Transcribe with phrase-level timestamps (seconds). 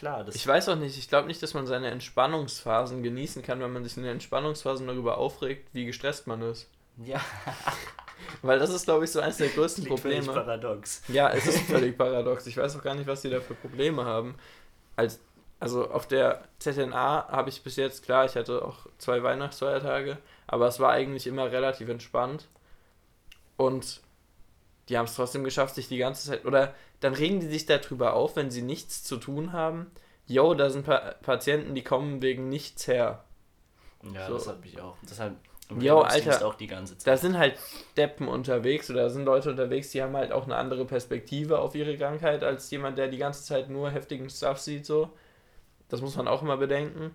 [0.00, 0.26] klar.
[0.32, 3.84] Ich weiß auch nicht, ich glaube nicht, dass man seine Entspannungsphasen genießen kann, wenn man
[3.84, 6.68] sich in den Entspannungsphasen darüber aufregt, wie gestresst man ist.
[7.04, 7.20] ja,
[8.42, 10.32] Weil das ist, glaube ich, so eines der größten völlig Probleme.
[10.32, 11.02] paradox.
[11.08, 12.46] Ja, es ist völlig paradox.
[12.46, 14.36] Ich weiß auch gar nicht, was die da für Probleme haben.
[14.96, 15.20] Als,
[15.58, 20.66] also auf der ZNA habe ich bis jetzt, klar, ich hatte auch zwei Weihnachtsfeiertage, aber
[20.68, 22.48] es war eigentlich immer relativ entspannt.
[23.56, 24.00] Und
[24.90, 26.44] die haben es trotzdem geschafft, sich die ganze Zeit.
[26.44, 29.90] Oder dann regen die sich darüber auf, wenn sie nichts zu tun haben.
[30.26, 33.24] Yo, da sind pa Patienten, die kommen wegen nichts her.
[34.12, 34.34] Ja, So.
[34.34, 34.96] das hat mich auch.
[35.08, 35.36] Deshalb
[35.70, 36.46] Rettungsdienst Alter.
[36.46, 37.06] auch die ganze Zeit.
[37.06, 37.56] Da sind halt
[37.96, 41.74] Deppen unterwegs oder da sind Leute unterwegs, die haben halt auch eine andere Perspektive auf
[41.76, 45.10] ihre Krankheit als jemand, der die ganze Zeit nur heftigen Stuff sieht, so.
[45.88, 47.12] Das muss man auch immer bedenken.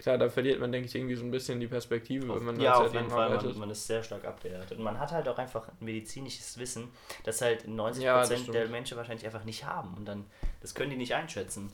[0.00, 2.72] Klar, da verliert man, denke ich, irgendwie so ein bisschen die Perspektive, wenn man ja,
[2.72, 3.24] auf jeden Fall.
[3.24, 3.50] arbeitet.
[3.50, 4.78] Man, man ist sehr stark abgehärtet.
[4.78, 6.88] Und man hat halt auch einfach ein medizinisches Wissen,
[7.24, 8.68] das halt 90% Ja, der.
[8.68, 9.92] Menschen wahrscheinlich einfach nicht haben.
[9.98, 10.24] Und dann,
[10.62, 11.70] das können die nicht einschätzen.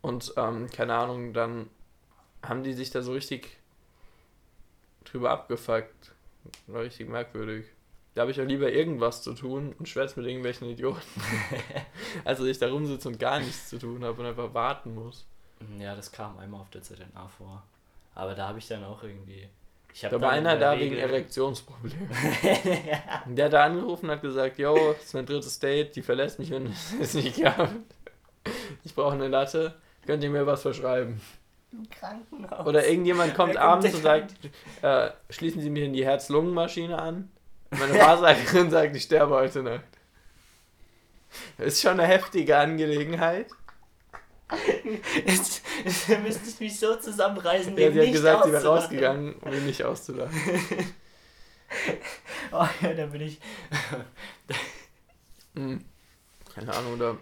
[0.00, 1.68] Und, ähm, keine Ahnung, dann
[2.42, 3.58] haben die sich da so richtig
[5.04, 6.12] drüber abgefuckt.
[6.66, 7.66] War richtig merkwürdig.
[8.14, 11.02] Da habe ich auch lieber irgendwas zu tun und schwätze mit irgendwelchen Idioten.
[12.24, 15.26] als dass ich da rumsitze und gar nichts zu tun habe und einfach warten muss.
[15.78, 17.62] Ja, das kam einmal auf der ZNA vor.
[18.14, 19.48] Aber da habe ich dann auch irgendwie.
[19.92, 22.08] Ich hab Da war einer da wegen Regel- Erektionsproblemen.
[23.26, 26.38] Der hat da angerufen und hat gesagt, yo, das ist mein drittes Date, die verlässt
[26.38, 27.74] mich, wenn es nicht klappt.
[28.84, 29.74] Ich brauche eine Latte,
[30.06, 31.20] könnt ihr mir was verschreiben?
[31.72, 32.66] Im Krankenhaus.
[32.66, 34.34] Oder irgendjemand kommt kommt abends und sagt,
[34.82, 37.30] äh, schließen Sie mir in die Herz-Lungen-Maschine an.
[37.70, 39.84] Meine Wahrsagerin sagt, ich sterbe heute Nacht.
[41.58, 43.46] Das ist schon eine heftige Angelegenheit.
[45.26, 49.52] Jetzt, jetzt müsste ich mich so zusammenreißen, Ja, sie hat gesagt, sie wäre rausgegangen, um
[49.52, 50.34] ihn nicht auszulachen.
[52.52, 53.38] Oh ja, da bin ich.
[55.54, 55.84] Hm.
[56.52, 57.16] Keine Ahnung, oder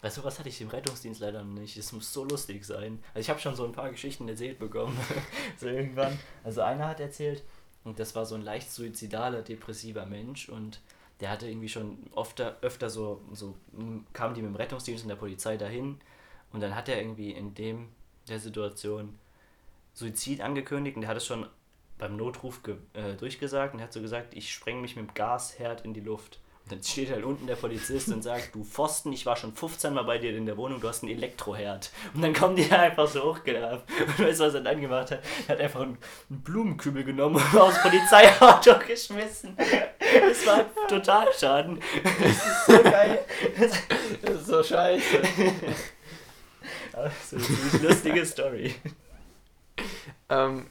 [0.00, 1.76] Weißt du, was hatte ich im Rettungsdienst leider noch nicht?
[1.76, 3.02] Es muss so lustig sein.
[3.14, 4.96] Also ich habe schon so ein paar Geschichten erzählt bekommen.
[5.56, 6.16] so irgendwann.
[6.44, 7.42] Also einer hat erzählt,
[7.82, 10.80] und das war so ein leicht suizidaler, depressiver Mensch und
[11.20, 15.08] der hatte irgendwie schon öfter, öfter so, so m, kamen die mit dem Rettungsdienst und
[15.08, 16.00] der Polizei dahin
[16.52, 17.88] und dann hat er irgendwie in dem
[18.28, 19.18] der Situation
[19.94, 21.46] Suizid angekündigt und der hat es schon
[21.98, 22.60] beim Notruf
[22.94, 26.38] äh, durchgesagt und hat so gesagt, ich spreng mich mit dem Gasherd in die Luft.
[26.62, 29.94] Und dann steht halt unten der Polizist und sagt, du Pfosten, ich war schon 15
[29.94, 31.90] Mal bei dir in der Wohnung, du hast einen Elektroherd.
[32.14, 33.82] Und dann kommen die einfach so hochgelaufen.
[34.18, 35.22] Und weißt du, was er dann gemacht hat?
[35.48, 35.98] Er hat einfach einen,
[36.28, 39.56] einen Blumenkübel genommen und aufs Polizeiauto geschmissen.
[39.56, 41.80] Das war total Schaden.
[42.04, 43.18] Das ist so geil.
[44.22, 45.22] das ist so scheiße.
[47.04, 48.74] Das ist eine lustige Story.
[50.30, 50.66] Ähm,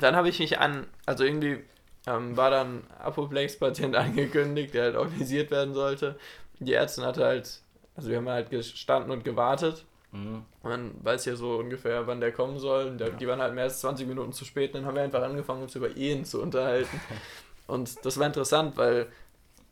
[0.00, 1.58] dann habe ich mich an, also irgendwie
[2.06, 6.18] ähm, war dann Apoplex-Patient angekündigt, der halt organisiert werden sollte.
[6.60, 7.60] Die Ärztin hatte halt,
[7.96, 9.84] also wir haben halt gestanden und gewartet.
[10.12, 10.44] Mhm.
[10.62, 12.96] Man weiß ja so ungefähr, wann der kommen soll.
[12.96, 13.14] Der, Ja.
[13.14, 14.74] Die waren halt mehr als 20 Minuten zu spät.
[14.74, 17.00] Dann haben wir einfach angefangen, uns über Ehen zu unterhalten.
[17.66, 19.08] und das war interessant, weil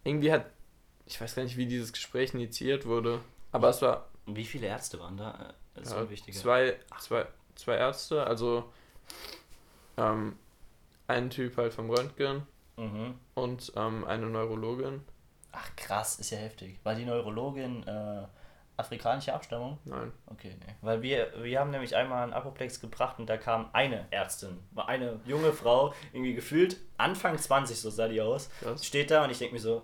[0.04, 0.46] irgendwie hat,
[1.06, 3.20] ich weiß gar nicht, wie dieses Gespräch initiiert wurde,
[3.52, 5.54] aber es war Wie viele Ärzte waren da?
[5.74, 6.38] Das ist ja, ein wichtiger.
[6.38, 8.70] zwei, zwei, zwei Ärzte, also
[9.96, 10.36] ähm,
[11.06, 12.46] ein Typ halt vom Röntgen
[12.78, 13.18] Mhm.
[13.34, 15.02] und ähm, eine Neurologin.
[15.52, 16.78] Ach krass, ist ja heftig.
[16.84, 18.22] War die Neurologin äh,
[18.78, 19.78] afrikanische Abstammung?
[19.84, 20.10] Nein.
[20.26, 20.74] Okay, nee.
[20.80, 24.88] Weil wir, wir haben nämlich einmal einen Apoplex gebracht und da kam eine Ärztin, war
[24.88, 28.86] eine junge Frau, irgendwie gefühlt Anfang 20, so sah die aus, Krass.
[28.86, 29.82] steht da und ich denke mir so,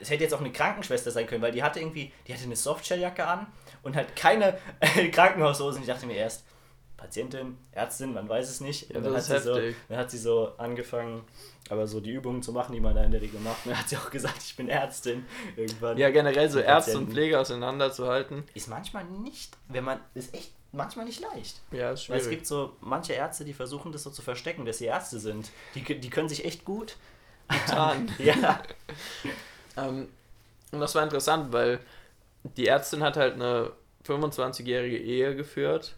[0.00, 2.56] es hätte jetzt auch eine Krankenschwester sein können, weil die hatte irgendwie, die hatte eine
[2.56, 3.46] Softshelljacke an
[3.82, 4.58] und halt keine
[5.12, 5.82] Krankenhaushosen.
[5.82, 6.44] Ich dachte mir erst,
[6.96, 8.90] Patientin, Ärztin, man weiß es nicht.
[8.90, 11.22] Ja, dann, das hat so, dann hat sie so angefangen,
[11.68, 13.66] aber so die Übungen zu machen, die man da in der Regel macht.
[13.66, 15.98] Und dann hat sie auch gesagt, ich bin Ärztin irgendwann.
[15.98, 17.10] Ja, generell so Ärzte und.
[17.10, 21.60] Pflege auseinanderzuhalten, Ist manchmal nicht, wenn man, ist echt manchmal nicht leicht.
[21.72, 22.38] ja, ist Weil es schwierig.
[22.38, 25.50] gibt so manche Ärzte, die versuchen das so zu verstecken, dass sie Ärzte sind.
[25.74, 26.96] Die, die können sich echt gut.
[27.66, 28.10] Tarnen.
[28.18, 28.62] ja.
[29.76, 30.08] Ähm,
[30.72, 31.80] und das war interessant, weil
[32.56, 33.72] die Ärztin hat halt eine
[34.06, 35.94] 25-jährige Ehe geführt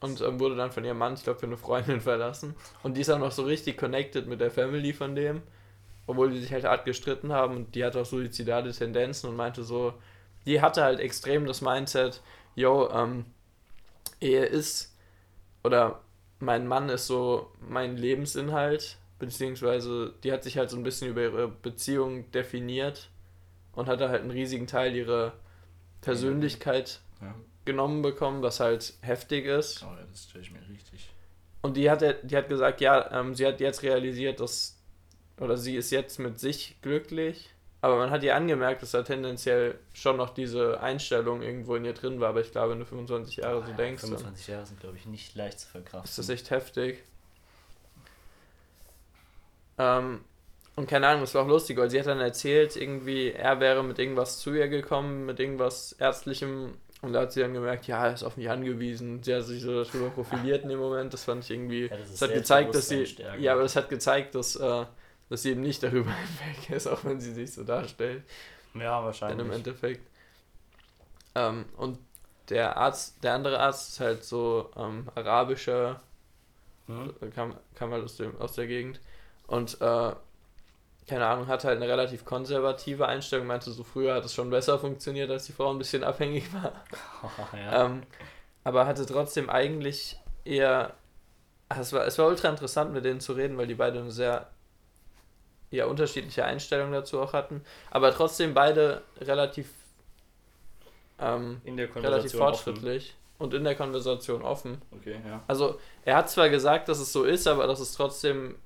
[0.00, 2.54] und ähm, wurde dann von ihrem Mann, ich glaube, für eine Freundin verlassen.
[2.82, 5.42] Und die ist auch noch so richtig connected mit der Family von dem,
[6.06, 9.62] obwohl die sich halt hart gestritten haben und die hat auch suizidale Tendenzen und meinte
[9.62, 9.94] so,
[10.46, 12.22] die hatte halt extrem das Mindset,
[12.54, 13.26] yo, ähm,
[14.20, 14.96] Ehe ist,
[15.62, 16.00] oder
[16.40, 21.22] mein Mann ist so mein Lebensinhalt, beziehungsweise die hat sich halt so ein bisschen über
[21.22, 23.10] ihre Beziehung definiert
[23.72, 25.32] und hatte halt einen riesigen Teil ihrer
[26.00, 27.34] Persönlichkeit ja.
[27.64, 29.82] genommen bekommen, was halt heftig ist.
[29.82, 31.10] Oh, das stelle ich mir richtig.
[31.62, 34.78] Und die hat, die hat gesagt, ja, ähm, sie hat jetzt realisiert, dass,
[35.40, 37.50] oder sie ist jetzt mit sich glücklich
[37.80, 41.94] Aber man hat ihr angemerkt, dass da tendenziell schon noch diese Einstellung irgendwo in ihr
[41.94, 42.30] drin war.
[42.30, 45.06] Aber ich glaube, wenn du 25 Jahre so ja, denkst, 25 Jahre sind, glaube ich,
[45.06, 46.08] nicht leicht zu verkraften.
[46.08, 47.04] ist das echt heftig.
[49.78, 50.20] Ähm,
[50.76, 53.82] und keine Ahnung, es war auch lustig, weil sie hat dann erzählt, irgendwie, er wäre
[53.82, 56.74] mit irgendwas zu ihr gekommen, mit irgendwas Ärztlichem.
[57.00, 59.22] Und da hat sie dann gemerkt, ja, er ist auf mich angewiesen.
[59.22, 61.12] Sie hat sich so darüber profiliert in dem Moment.
[61.14, 61.86] Das fand ich irgendwie.
[61.86, 63.06] Ja, das das hat gezeigt, dass sie.
[63.06, 63.42] Stärken.
[63.42, 64.84] Ja, aber das hat gezeigt, dass, äh,
[65.28, 66.10] dass sie eben nicht darüber
[66.40, 68.22] hinweg ist, auch wenn sie sich so darstellt.
[68.74, 69.46] Ja, Dann wahrscheinlich.
[69.46, 70.06] im Endeffekt.
[71.34, 71.98] Ähm, und
[72.48, 76.00] der Arzt, der andere Arzt ist halt so ähm, arabischer,
[76.86, 77.14] Hm?
[77.34, 79.00] kam, kam halt aus, dem, aus der Gegend.
[79.48, 80.12] Und äh,
[81.08, 84.78] keine Ahnung, hat halt eine relativ konservative Einstellung, meinte so früher hat es schon besser
[84.78, 86.84] funktioniert, als die Frau ein bisschen abhängig war.
[87.58, 87.86] ja.
[87.86, 88.02] Ähm,
[88.62, 90.94] aber hatte trotzdem eigentlich eher.
[91.68, 94.12] ach, Es war, es war ultra interessant, mit denen zu reden, weil die beide eine
[94.12, 94.48] sehr
[95.70, 97.62] ja, unterschiedliche Einstellung dazu auch hatten.
[97.90, 99.70] Aber trotzdem beide relativ,
[101.18, 104.74] ähm, in der relativ fortschrittlich und in der Konversation offen.
[104.74, 105.00] Offen.
[105.00, 105.42] Okay, ja.
[105.46, 108.56] Also, er hat zwar gesagt, dass es so ist, aber dass es trotzdem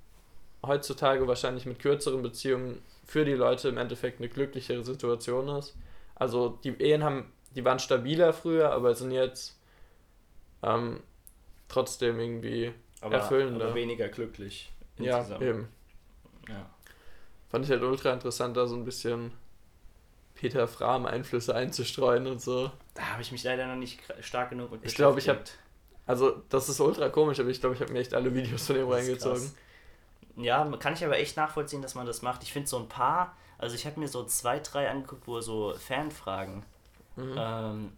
[0.65, 5.77] heutzutage wahrscheinlich mit kürzeren Beziehungen für die Leute im Endeffekt eine glücklichere Situation ist.
[6.15, 9.59] Also, die Ehen haben, die waren stabiler früher, aber sind jetzt
[10.63, 11.01] ähm,
[11.69, 13.67] trotzdem irgendwie, Aber, Erfüllender.
[13.67, 14.73] aber weniger glücklich.
[14.99, 15.43] ja, insgesamt.
[15.43, 15.69] eben.
[16.49, 16.71] Ja.
[17.51, 19.33] Fand ich halt ultra interessant, da so ein bisschen
[20.35, 22.71] Peter Fram-Einflüsse einzustreuen und so.
[22.95, 25.59] Da habe ich mich leider noch nicht stark genug mit Ich glaube, ich hab- beschäftigt.
[26.07, 28.77] Also, das ist ultra komisch, aber ich glaube, ich habe mir echt alle Videos von
[28.77, 29.39] ihm reingezogen.
[29.39, 29.55] krass.
[30.37, 32.43] Ja, kann ich aber echt nachvollziehen, dass man das macht.
[32.43, 35.43] Ich finde so ein paar, also ich habe mir so zwei, drei angeguckt, wo er
[35.43, 36.65] so Fanfragen
[37.15, 37.35] Mhm.
[37.37, 37.93] ähm,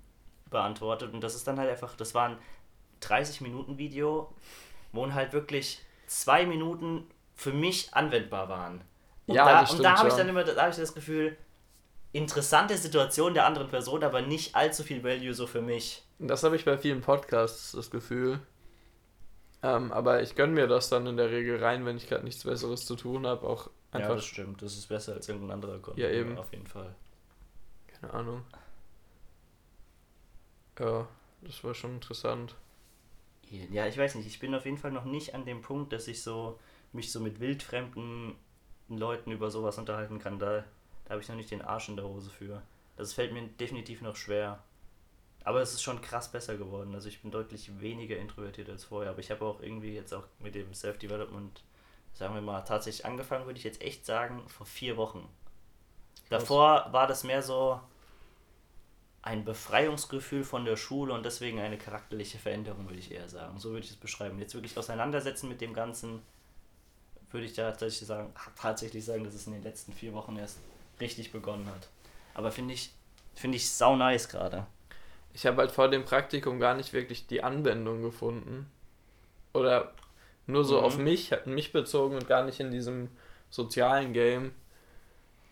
[0.51, 2.39] beantwortet und das ist dann halt einfach, das war ein
[3.01, 4.33] 30 Minuten Video,
[4.93, 8.81] wo halt wirklich zwei Minuten für mich anwendbar waren.
[9.27, 10.95] Und Ja, da, das und stimmt da habe ich dann immer da hab ich das
[10.95, 11.37] Gefühl,
[12.13, 16.03] interessante Situation der anderen Person, aber nicht allzu viel Value so für mich.
[16.19, 18.41] Das habe ich bei vielen Podcasts das Gefühl.
[19.65, 22.45] Ähm, aber ich gönne mir das dann in der Regel rein, wenn ich gerade nichts
[22.45, 23.49] Besseres zu tun habe.
[23.49, 24.61] Auch ja, einfach, das stimmt.
[24.61, 25.99] Das ist besser als irgendein anderer Content.
[26.05, 26.37] Ja, eben.
[26.37, 26.95] Auf jeden Fall.
[27.87, 28.43] keine Ahnung.
[30.79, 31.09] Ja,
[31.41, 32.55] das war schon interessant.
[33.71, 34.27] Ja, ich weiß nicht.
[34.27, 36.59] Ich bin auf jeden Fall noch nicht an dem Punkt, dass ich so
[36.93, 38.35] mich so mit wildfremden
[38.91, 40.39] Leuten über sowas unterhalten kann.
[40.39, 40.65] Da,
[41.07, 42.61] da habe ich noch nicht den Arsch in der Hose für.
[42.97, 44.63] Das fällt mir definitiv noch schwer.
[45.45, 46.95] Aber es ist schon krass besser geworden.
[46.95, 49.11] Also ich bin deutlich weniger introvertiert als vorher.
[49.11, 51.63] Aber ich habe auch irgendwie jetzt auch mit dem Self-Development,
[52.15, 55.29] sagen wir mal, tatsächlich angefangen, würde ich jetzt echt sagen, vor vier Wochen.
[56.31, 57.79] Davor war das mehr so
[59.21, 63.59] ein Befreiungsgefühl von der Schule und deswegen eine charakterliche Veränderung, würde ich eher sagen.
[63.59, 64.39] So würde ich es beschreiben.
[64.39, 66.23] Jetzt wirklich auseinandersetzen mit dem Ganzen,
[67.31, 70.59] würde ich da tatsächlich sagen, tatsächlich sagen, dass es in den letzten vier Wochen erst
[71.01, 71.89] richtig begonnen hat.
[72.35, 72.93] Aber finde ich,
[73.35, 74.67] finde ich sau nice gerade.
[75.35, 78.71] Ich habe halt vor dem Praktikum gar nicht wirklich die Anwendung gefunden.
[79.53, 79.93] Oder
[80.47, 80.85] nur so Mhm.
[80.85, 83.09] auf mich, hat mich bezogen und gar nicht in diesem
[83.51, 84.53] sozialen Game.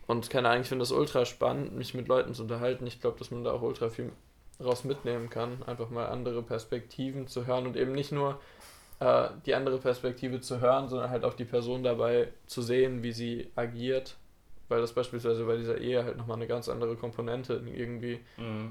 [0.07, 2.85] Und keine Ahnung, ich finde das ultra spannend, mich mit Leuten zu unterhalten.
[2.87, 4.11] Ich glaube, dass man da auch ultra viel
[4.63, 5.63] raus mitnehmen kann.
[5.63, 8.39] Einfach mal andere Perspektiven zu hören und eben nicht nur
[8.99, 13.11] äh, die andere Perspektive zu hören, sondern halt auch die Person dabei zu sehen, wie
[13.13, 14.15] sie agiert.
[14.73, 18.19] Weil das beispielsweise bei dieser Ehe halt nochmal eine ganz andere Komponente irgendwie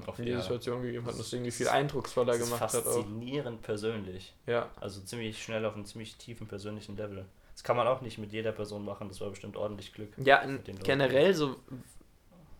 [0.05, 2.97] auf in die Situation gegeben hat und Das irgendwie viel eindrucksvoller gemacht hat auch.
[2.97, 4.33] faszinierend persönlich.
[4.45, 7.23] Ja, Also ziemlich schnell auf einem ziemlich tiefen persönlichen Level.
[7.53, 9.07] Das kann man auch nicht mit jeder Person machen.
[9.07, 10.09] Das war bestimmt ordentlich Glück.
[10.17, 10.43] ja
[10.83, 11.55] generell so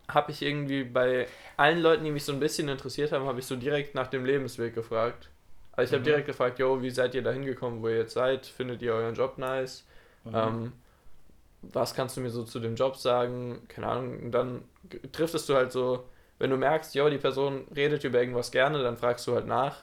[0.08, 3.46] habe ich irgendwie bei allen Leuten, die mich so ein bisschen interessiert haben, habe ich
[3.46, 5.30] so direkt nach dem Lebensweg gefragt.
[5.74, 6.06] Also ich habe Mhm.
[6.06, 8.46] direkt gefragt, yo, wie seid ihr da hingekommen, wo ihr jetzt seid?
[8.46, 9.86] Findet ihr euren Job nice?
[10.24, 10.32] Mhm.
[10.34, 10.74] Ähm,
[11.72, 13.62] was kannst du mir so zu dem Job sagen?
[13.68, 14.20] Keine Ahnung.
[14.24, 14.64] Und dann
[15.12, 16.06] triftest du halt so,
[16.40, 19.78] wenn du merkst, yo, die Person redet über irgendwas gerne, dann fragst du halt nach.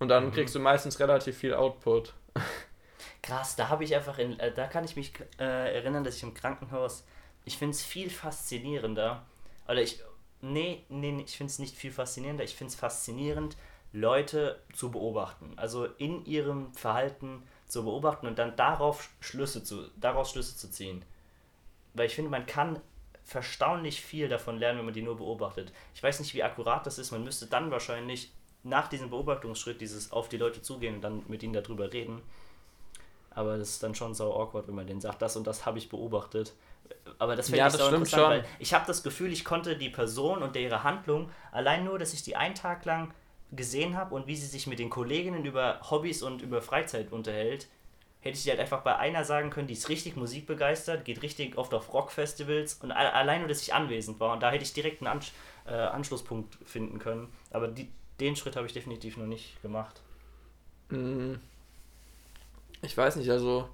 [0.00, 0.32] Und dann Mhm.
[0.32, 2.14] kriegst du meistens relativ viel Output.
[3.22, 6.22] Krass, da habe ich einfach in, äh, da kann ich mich äh, erinnern, dass ich
[6.22, 7.04] im Krankenhaus,
[7.44, 9.24] ich finde es viel faszinierender,
[9.68, 10.00] oder ich,
[10.40, 13.56] nee, nee, nee, ich finde es nicht viel faszinierender, ich finde es faszinierend,
[13.92, 20.30] Leute zu beobachten, also in ihrem Verhalten zu beobachten und dann darauf Schlüsse zu, daraus
[20.30, 21.04] Schlüsse zu ziehen.
[21.94, 22.78] Weil ich finde, man kann
[23.24, 25.72] verstaunlich viel davon lernen, wenn man die nur beobachtet.
[25.94, 28.30] Ich weiß nicht, wie akkurat das ist, man müsste dann wahrscheinlich
[28.62, 32.20] nach diesem Beobachtungsschritt dieses auf die Leute zugehen und dann mit ihnen darüber reden.
[33.30, 35.78] Aber das ist dann schon sau awkward, wenn man denen sagt, das und das habe
[35.78, 36.52] ich beobachtet.
[37.18, 38.30] Aber das finde Ja, ich das stimmt interessant, schon.
[38.30, 42.12] weil ich habe das Gefühl, ich konnte die Person und ihre Handlung allein nur, dass
[42.12, 43.14] ich die einen Tag lang
[43.52, 47.68] gesehen habe und wie sie sich mit den Kolleginnen über Hobbys und über Freizeit unterhält,
[48.20, 51.58] hätte ich dir halt einfach bei einer sagen können, die ist richtig musikbegeistert, geht richtig
[51.58, 54.32] oft auf Rockfestivals und allein nur, dass ich anwesend war.
[54.32, 55.32] Und da hätte ich direkt einen Ansch
[55.66, 57.32] äh, Anschlusspunkt finden können.
[57.50, 57.90] Aber die,
[58.20, 60.00] den Schritt habe ich definitiv noch nicht gemacht.
[60.88, 61.34] Mm.
[62.82, 63.68] Ich weiß nicht, also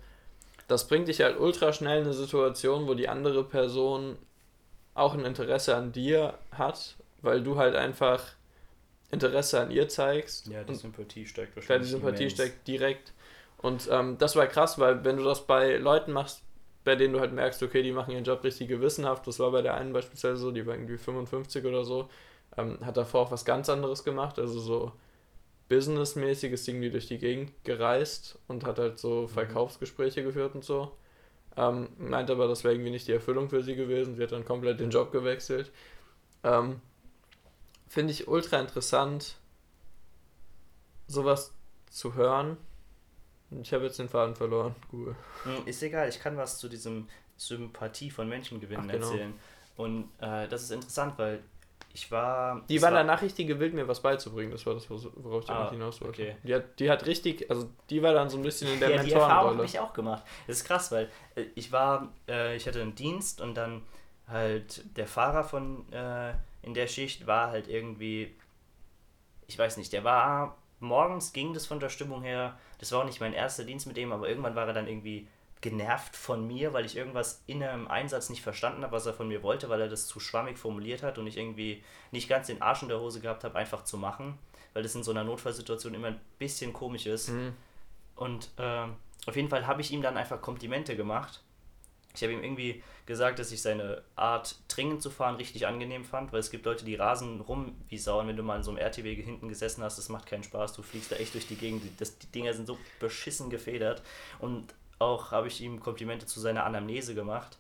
[0.67, 4.17] das bringt dich halt ultra schnell in eine Situation, wo die andere Person
[4.95, 8.25] auch ein Interesse an dir hat, weil du halt einfach
[9.11, 10.49] Interesse an ihr zeigst.
[10.49, 11.91] Ja, die Sympathie steigt wahrscheinlich.
[11.91, 12.33] Ja, die Sympathie immens.
[12.35, 13.13] steigt direkt.
[13.57, 16.43] Und ähm, das war krass, weil wenn du das bei Leuten machst,
[16.85, 19.63] bei denen du halt merkst, okay, die machen ihren Job richtig gewissenhaft, das war bei
[19.63, 22.09] der einen beispielsweise so, die war irgendwie 55 oder so,
[22.57, 24.93] ähm, hat davor auch was ganz anderes gemacht, also so
[25.69, 29.29] businessmäßiges Ding, die durch die Gegend gereist und hat halt so mhm.
[29.29, 30.93] Verkaufsgespräche geführt und so.
[31.57, 34.15] Ähm, meint aber, das wäre irgendwie nicht die Erfüllung für sie gewesen.
[34.15, 35.73] Sie hat dann komplett den Job gewechselt.
[36.45, 36.81] Ähm,
[37.89, 39.37] Finde ich ultra interessant,
[41.07, 41.55] sowas
[41.91, 42.57] zu hören.
[43.63, 44.75] Ich habe jetzt den Faden verloren.
[44.91, 45.17] Google.
[45.45, 49.07] Hm, ist egal, ich kann was zu diesem Sympathie von Menschen gewinnen Ach, genau.
[49.07, 49.35] erzählen.
[49.77, 51.43] Und äh, das ist interessant, weil
[51.95, 52.63] ich war.
[52.69, 54.53] Die war, war danach richtig gewillt, mir was beizubringen.
[54.53, 56.23] Das war das, worauf ich ah, hinaus wollte.
[56.23, 56.37] Okay.
[56.43, 58.97] Die, hat, die hat richtig, also die war dann so ein bisschen in der ja,
[58.97, 59.25] Mentorenrolle.
[59.25, 60.25] Die Erfahrung habe ich auch gemacht.
[60.47, 63.83] Das ist krass, weil äh, ich war, äh, ich hatte einen Dienst und dann
[64.27, 68.35] halt der Fahrer von äh, in der Schicht war halt irgendwie,
[69.47, 72.59] ich weiß nicht, der war morgens ging das von der Stimmung her.
[72.79, 75.29] Das war auch nicht mein erster Dienst mit dem, aber irgendwann war er dann irgendwie
[75.61, 79.27] genervt von mir, weil ich irgendwas in einem Einsatz nicht verstanden habe, was er von
[79.27, 82.63] mir wollte, weil er das zu schwammig formuliert hat und ich irgendwie nicht ganz den
[82.63, 84.39] Arsch in der Hose gehabt habe, einfach zu machen,
[84.73, 87.31] weil das in so einer Notfallsituation immer ein bisschen komisch ist.
[87.31, 87.55] Mhm.
[88.15, 88.87] Und äh,
[89.27, 91.43] auf jeden Fall habe ich ihm dann einfach Komplimente gemacht.
[92.15, 96.33] Ich habe ihm irgendwie gesagt, dass ich seine Art, dringend zu fahren, richtig angenehm fand,
[96.33, 98.27] weil es gibt Leute, die rasen rum wie Sau.
[98.27, 100.73] Wenn du mal in so einem RTW hinten gesessen hast, das macht keinen Spaß.
[100.73, 101.83] Du fliegst da echt durch die Gegend.
[102.01, 104.03] Das, die Dinger sind so beschissen gefedert.
[104.41, 107.59] Und auch habe ich ihm Komplimente zu seiner Anamnese gemacht.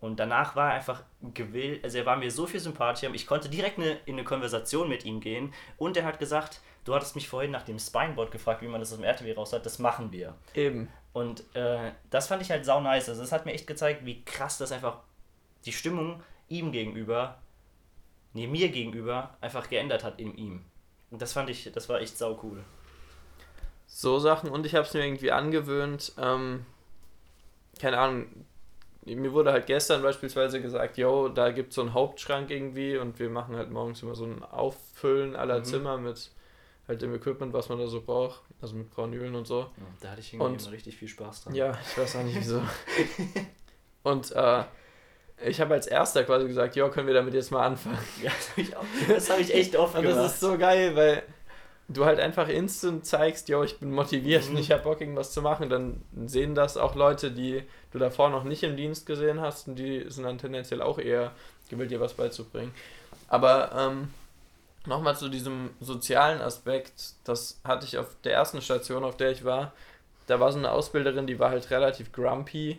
[0.00, 3.48] Und danach war er einfach gewillt, also er war mir so viel sympathischer, ich konnte
[3.48, 7.26] direkt eine, in eine Konversation mit ihm gehen und er hat gesagt, du hattest mich
[7.26, 10.12] vorhin nach dem Spineboard gefragt, wie man das aus dem RTW raus hat, das machen
[10.12, 10.34] wir.
[10.52, 10.90] Eben.
[11.14, 13.08] Und äh, das fand ich halt sau nice.
[13.08, 14.98] Also es hat mir echt gezeigt, wie krass das einfach
[15.64, 17.38] die Stimmung ihm gegenüber,
[18.34, 20.66] nee, mir gegenüber einfach geändert hat in ihm.
[21.10, 22.62] Und das fand ich, das war echt sau cool
[23.86, 26.66] so Sachen und ich habe es mir irgendwie angewöhnt, ähm,
[27.80, 28.26] keine Ahnung,
[29.04, 33.18] mir wurde halt gestern beispielsweise gesagt, yo, da gibt es so einen Hauptschrank irgendwie und
[33.18, 35.64] wir machen halt morgens immer so ein Auffüllen aller mhm.
[35.64, 36.30] Zimmer mit
[36.86, 39.60] halt dem Equipment, was man da so braucht, also mit Braunölen und so.
[39.60, 39.68] Ja,
[40.00, 41.54] da hatte ich irgendwie und, richtig viel Spaß dran.
[41.54, 42.62] Ja, ich weiß auch nicht wieso.
[44.02, 44.64] und äh,
[45.46, 47.98] ich habe als erster quasi gesagt, ja, können wir damit jetzt mal anfangen.
[48.22, 50.18] Ja, das habe ich, hab ich echt oft und gemacht.
[50.18, 51.22] Das ist so geil, weil
[51.88, 54.54] du halt einfach instant zeigst, yo, ich bin motiviert mhm.
[54.54, 57.62] und ich habe Bock, irgendwas zu machen, dann sehen das auch Leute, die
[57.92, 61.32] du davor noch nicht im Dienst gesehen hast und die sind dann tendenziell auch eher
[61.68, 62.72] gewillt, dir was beizubringen.
[63.28, 64.08] Aber ähm,
[64.86, 69.44] nochmal zu diesem sozialen Aspekt, das hatte ich auf der ersten Station, auf der ich
[69.44, 69.72] war,
[70.26, 72.78] da war so eine Ausbilderin, die war halt relativ grumpy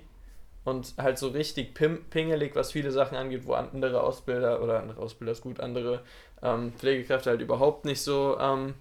[0.64, 5.32] und halt so richtig pingelig, was viele Sachen angeht, wo andere Ausbilder oder andere Ausbilder
[5.32, 6.02] ist gut, andere
[6.42, 8.74] ähm, Pflegekräfte halt überhaupt nicht so ähm,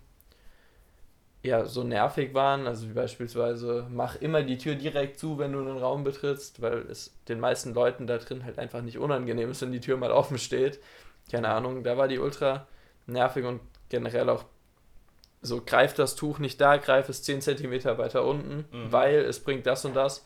[1.44, 2.66] ja, so nervig waren.
[2.66, 6.78] Also wie beispielsweise, mach immer die Tür direkt zu, wenn du einen Raum betrittst, weil
[6.90, 10.10] es den meisten Leuten da drin halt einfach nicht unangenehm ist, wenn die Tür mal
[10.10, 10.80] offen steht.
[11.30, 12.66] Keine Ahnung, da war die ultra
[13.06, 14.44] nervig und generell auch
[15.44, 18.92] so, greif das Tuch nicht da, greif es 10 cm weiter unten, mhm.
[18.92, 20.24] weil es bringt das und das.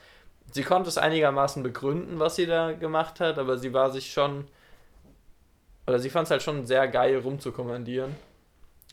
[0.52, 4.47] Sie konnte es einigermaßen begründen, was sie da gemacht hat, aber sie war sich schon,
[5.87, 8.14] oder sie fand es halt schon sehr geil rumzukommandieren.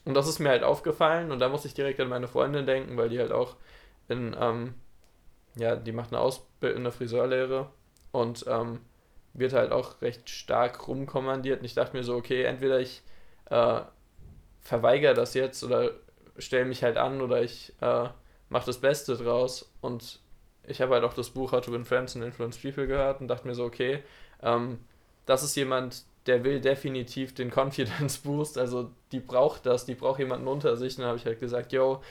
[0.03, 2.97] Und das ist mir halt aufgefallen und da muss ich direkt an meine Freundin denken,
[2.97, 3.55] weil die halt auch
[4.07, 4.73] in, ähm,
[5.55, 7.69] ja, die macht eine Ausbildung in der Friseurlehre
[8.11, 8.79] und ähm,
[9.33, 11.59] wird halt auch recht stark rumkommandiert.
[11.59, 13.01] Und ich dachte mir so, okay, entweder ich
[13.49, 13.81] äh,
[14.61, 15.91] verweigere das jetzt oder
[16.37, 18.09] stelle mich halt an oder ich äh,
[18.49, 19.71] mache das Beste draus.
[19.81, 20.19] Und
[20.63, 23.27] ich habe halt auch das Buch How to Win Friends and Influence People gehört und
[23.27, 24.03] dachte mir so, okay,
[24.41, 24.79] ähm,
[25.25, 30.19] das ist jemand, der will definitiv den Confidence Boost, also die braucht das, die braucht
[30.19, 30.97] jemanden unter sich.
[30.97, 32.01] Und dann habe ich halt gesagt, yo,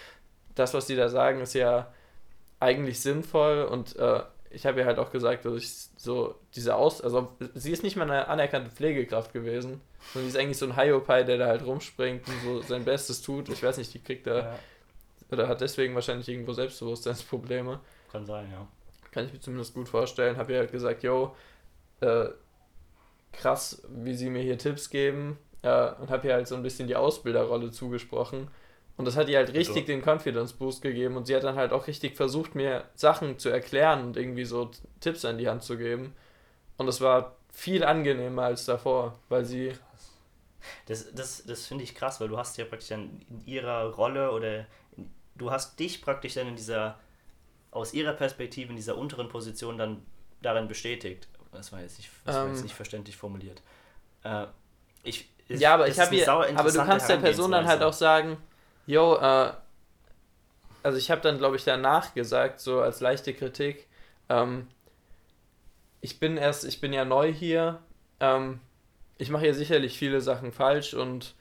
[0.55, 1.93] das, was die da sagen, ist ja
[2.61, 4.23] eigentlich sinnvoll und äh,
[4.55, 7.97] ich habe ihr halt auch gesagt, dass ich so diese Aus, also sie ist nicht
[7.97, 9.81] mal eine anerkannte Pflegekraft gewesen,
[10.13, 13.23] sondern sie ist eigentlich so ein Hyopai, der da halt rumspringt und so sein Bestes
[13.23, 13.49] tut.
[13.49, 14.59] Ich weiß nicht, die kriegt da ja.
[15.31, 17.81] oder hat deswegen wahrscheinlich irgendwo Selbstbewusstseinsprobleme.
[18.13, 18.67] Kann sein, ja.
[19.11, 20.37] Kann ich mir zumindest gut vorstellen.
[20.37, 21.35] Habe ihr halt gesagt, yo,
[22.01, 22.27] äh,
[23.33, 26.87] krass, wie sie mir hier Tipps geben äh, und habe hier halt so ein bisschen
[26.87, 28.49] die Ausbilderrolle zugesprochen,
[28.97, 31.73] Und das hat ihr halt richtig den Confidence Boost gegeben und sie hat dann halt
[31.73, 34.71] auch richtig versucht, mir Sachen zu erklären und irgendwie so
[35.01, 36.15] Tipps an die Hand zu geben.
[36.77, 39.73] Und es war viel angenehmer als davor, weil sie.
[40.87, 44.31] Das, das, das finde ich krass, weil du hast ja praktisch dann in ihrer Rolle
[44.31, 44.61] oder
[44.97, 46.99] in, du hast dich praktisch dann in dieser,
[47.71, 50.03] aus ihrer Perspektive in dieser unteren Position dann
[50.41, 51.29] darin bestätigt.
[51.53, 52.63] Das war jetzt nicht, das war jetzt Ähm.
[52.65, 53.61] nicht verständlich formuliert.
[54.23, 54.47] Äh,
[55.03, 57.93] ich, es- Ja, aber ich habe sauer aber du kannst der Person dann halt auch
[57.93, 58.39] sagen,
[58.87, 59.53] yo, äh,
[60.83, 63.89] also ich habe dann glaube ich danach gesagt, so als leichte Kritik,
[64.29, 64.69] ähm,
[66.01, 67.81] ich bin erst, ich bin ja neu hier,
[68.21, 68.61] ähm,
[69.19, 71.35] ich mache hier sicherlich viele Sachen falsch und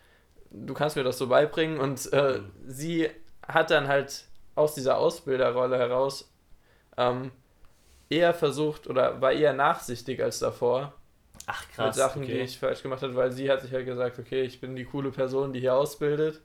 [0.52, 2.52] du kannst mir das so beibringen und äh, Mhm.
[2.68, 3.10] sie
[3.48, 6.32] hat dann halt aus dieser Ausbilderrolle heraus
[6.98, 7.32] ähm,
[8.10, 10.94] eher versucht oder war eher nachsichtig als davor
[11.46, 12.32] Ach mit krass, Sachen, okay.
[12.32, 14.86] die ich falsch gemacht habe, weil sie hat sich halt gesagt, okay, ich bin die
[14.86, 16.42] coole Person, die hier ausbildet.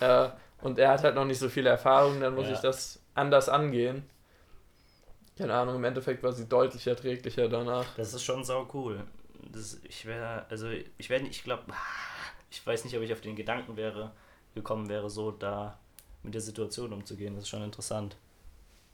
[0.00, 0.28] Äh,
[0.62, 2.52] und er hat halt noch nicht so viel Erfahrung, dann muss Ja.
[2.54, 4.02] ich das anders angehen.
[5.38, 7.86] Keine Ahnung, im Endeffekt war sie deutlich erträglicher danach.
[7.96, 9.02] Das ist schon sau cool.
[9.50, 11.62] Das, ich wäre, also ich werde, ich glaube,
[12.50, 14.10] ich weiß nicht, ob ich auf den Gedanken wäre,
[14.54, 15.78] gekommen wäre, so da
[16.22, 17.34] mit der Situation umzugehen.
[17.34, 18.16] Das ist schon interessant.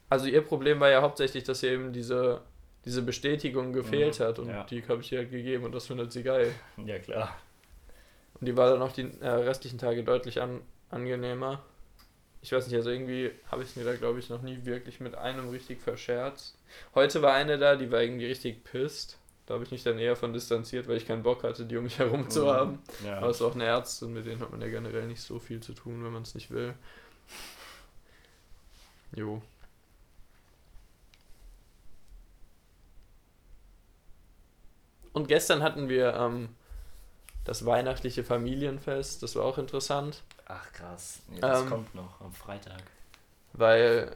[0.09, 2.41] Also ihr Problem war ja hauptsächlich, dass ihr eben diese,
[2.85, 4.63] diese Bestätigung gefehlt Mhm, hat und ja.
[4.63, 6.53] die habe ich ihr halt gegeben und das findet sie geil.
[6.85, 7.35] Ja, klar.
[8.39, 11.63] Und die war dann auch die äh, restlichen Tage deutlich an, angenehmer.
[12.41, 14.99] Ich weiß nicht, also irgendwie habe ich es mir da, glaube ich, noch nie wirklich
[14.99, 16.57] mit einem richtig verscherzt.
[16.95, 19.17] Heute war eine da, die war irgendwie richtig pisst.
[19.47, 21.83] Da habe ich mich dann eher von distanziert, weil ich keinen Bock hatte, die um
[21.85, 22.47] mich herum zu Mhm.
[22.47, 22.79] haben.
[23.05, 23.17] Ja.
[23.17, 25.61] Aber es ist auch eine Ärztin, mit denen hat man ja generell nicht so viel
[25.61, 26.73] zu tun, wenn man es nicht will.
[29.15, 29.41] Jo.
[35.13, 36.49] Und gestern hatten wir ähm,
[37.47, 41.19] das weihnachtliche Familienfest, das war auch interessant, Ach krass.
[41.29, 42.81] Nee, das Ähm, kommt noch am Freitag.
[43.53, 44.15] weil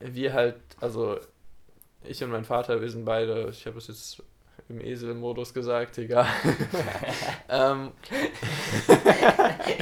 [0.00, 1.18] wir halt, also
[2.02, 4.22] ich und mein Vater, wir sind beide, ich habe es jetzt
[4.68, 6.26] im Eselmodus gesagt, egal.
[7.48, 7.92] ähm,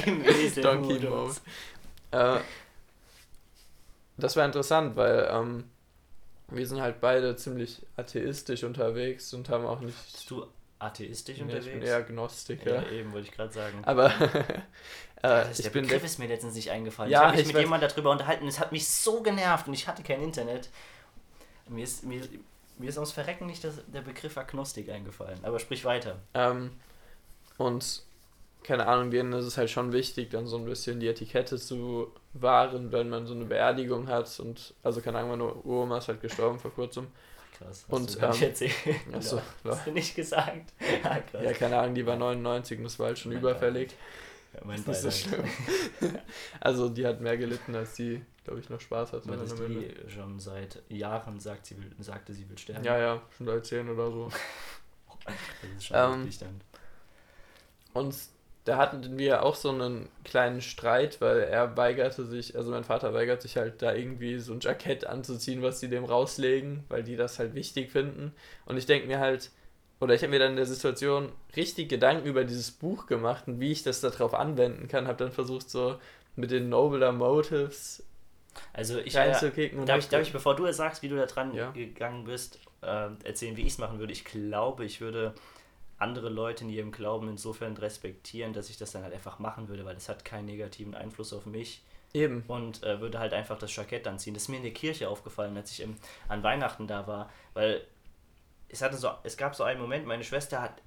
[0.05, 0.61] Im Eselmodus.
[0.61, 1.35] Donkey Mode.
[2.11, 2.39] Äh,
[4.17, 5.63] das war interessant, weil ähm,
[6.47, 9.97] wir sind halt beide ziemlich atheistisch unterwegs und haben auch nicht.
[10.13, 10.45] Bist du
[10.85, 11.71] atheistisch Nee, ich unterwegs?
[11.71, 12.71] bin eher Gnostiker.
[12.71, 13.83] ja, eben, wollte ich gerade sagen.
[13.85, 14.07] Aber
[15.23, 17.11] äh, ich der bin Begriff ist mir letztens nicht eingefallen.
[17.11, 18.47] Ja, ich habe mich ich mit jemandem darüber unterhalten.
[18.47, 20.69] Es hat mich so genervt und ich hatte kein Internet.
[21.67, 22.21] Mir ist, mir,
[22.77, 25.43] mir ist ums Verrecken nicht das, der Begriff Agnostik eingefallen.
[25.43, 26.17] Aber sprich weiter.
[26.33, 26.71] ähm,
[27.57, 28.03] und
[28.63, 32.11] keine Ahnung, denen ist es halt schon wichtig, dann so ein bisschen die Etikette zu
[32.33, 34.39] wahren, wenn man so eine Beerdigung hat.
[34.39, 37.07] Und also keine Ahnung, meine Uroma ist halt gestorben vor kurzem.
[37.57, 37.85] Krass.
[37.87, 38.73] Und, du gar nicht ähm, erzählt.
[39.13, 40.73] Achso, Hast du nicht gesagt?
[41.03, 41.43] Ah, krass.
[41.43, 43.91] ja, keine Ahnung, die war 99 und das war halt schon Mein überfällig.
[44.53, 45.43] Ja, mein Ist nicht so schlimm.
[46.59, 49.27] also die hat mehr gelitten, als die, glaube ich, noch Spaß hatte.
[49.27, 52.83] Weil das die schon seit Jahren sagt, sie will, sagte, sie will sterben.
[52.83, 54.29] Ja, ja, schon seit 10 oder so.
[55.25, 55.35] Das
[55.77, 56.61] ist schon Ähm, dann.
[57.93, 58.15] Und
[58.65, 63.13] da hatten wir auch so einen kleinen Streit, weil er weigerte sich, also mein Vater
[63.13, 67.15] weigert sich halt da irgendwie so ein Jackett anzuziehen, was sie dem rauslegen, weil die
[67.15, 68.33] das halt wichtig finden.
[68.65, 69.51] Und ich denke mir halt,
[69.99, 73.59] oder ich habe mir dann in der Situation richtig Gedanken über dieses Buch gemacht und
[73.59, 75.07] wie ich das darauf anwenden kann.
[75.07, 75.99] Habe dann versucht, so
[76.35, 78.03] mit den Nobler Motives
[78.73, 79.43] Also ich, äh, darf,
[79.99, 81.71] ich, darf ich, bevor du sagst, wie du da dran Ja.
[81.71, 84.13] gegangen bist, äh, erzählen, wie ich es machen würde?
[84.13, 85.33] Ich glaube, ich würde
[85.97, 89.85] andere Leute in ihrem Glauben insofern respektieren, dass ich das dann halt einfach machen würde,
[89.85, 92.43] weil es hat keinen negativen Einfluss auf mich Eben.
[92.47, 94.33] und äh, würde halt einfach das Jackett anziehen.
[94.33, 95.95] Das ist mir in der Kirche aufgefallen, als ich im,
[96.27, 97.85] an Weihnachten da war, weil
[98.67, 100.81] es hatte so, es gab so einen Moment, meine Schwester hat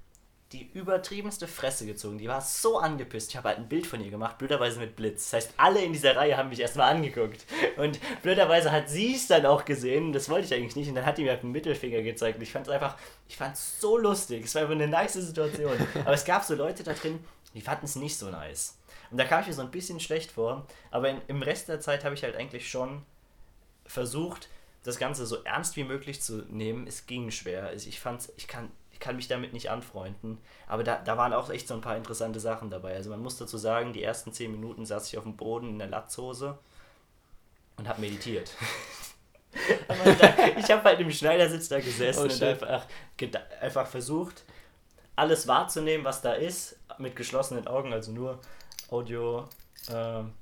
[0.51, 2.17] die übertriebenste Fresse gezogen.
[2.17, 3.29] Die war so angepisst.
[3.29, 5.29] Ich habe halt ein Bild von ihr gemacht, blöderweise mit Blitz.
[5.29, 7.45] Das heißt, alle in dieser Reihe haben mich erstmal angeguckt.
[7.77, 10.11] Und blöderweise hat sie es dann auch gesehen.
[10.11, 10.89] Das wollte ich eigentlich nicht.
[10.89, 12.41] Und dann hat die mir halt einen Mittelfinger gezeigt.
[12.41, 14.45] Ich fand es einfach, ich fand es so lustig.
[14.45, 15.77] Es war einfach eine nice Situation.
[15.99, 18.75] Aber es gab so Leute da drin, die fanden es nicht so nice.
[19.11, 20.65] Und da kam ich mir so ein bisschen schlecht vor.
[20.89, 23.03] Aber in, im Rest der Zeit habe ich halt eigentlich schon
[23.85, 24.49] versucht,
[24.83, 26.87] das Ganze so ernst wie möglich zu nehmen.
[26.87, 27.71] Es ging schwer.
[27.73, 30.37] Ich fand's, ich kann, kann mich damit nicht anfreunden.
[30.67, 32.95] Aber da, da waren auch echt so ein paar interessante Sachen dabei.
[32.95, 35.79] Also man muss dazu sagen, die ersten zehn Minuten saß ich auf dem Boden in
[35.79, 36.57] der Latzhose
[37.77, 38.51] und habe meditiert.
[40.57, 42.85] Ich habe halt im Schneidersitz da gesessen Oh, und einfach,
[43.61, 44.43] einfach versucht,
[45.15, 48.39] alles wahrzunehmen, was da ist, mit geschlossenen Augen, also nur
[48.91, 49.47] Audio,
[49.91, 50.33] ähm,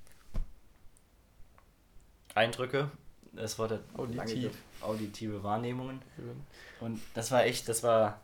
[2.35, 2.91] Eindrücke.
[3.31, 4.17] Das war der Auditiv.
[4.17, 6.01] lange- auditive Wahrnehmungen.
[6.79, 8.19] Und das war echt, das war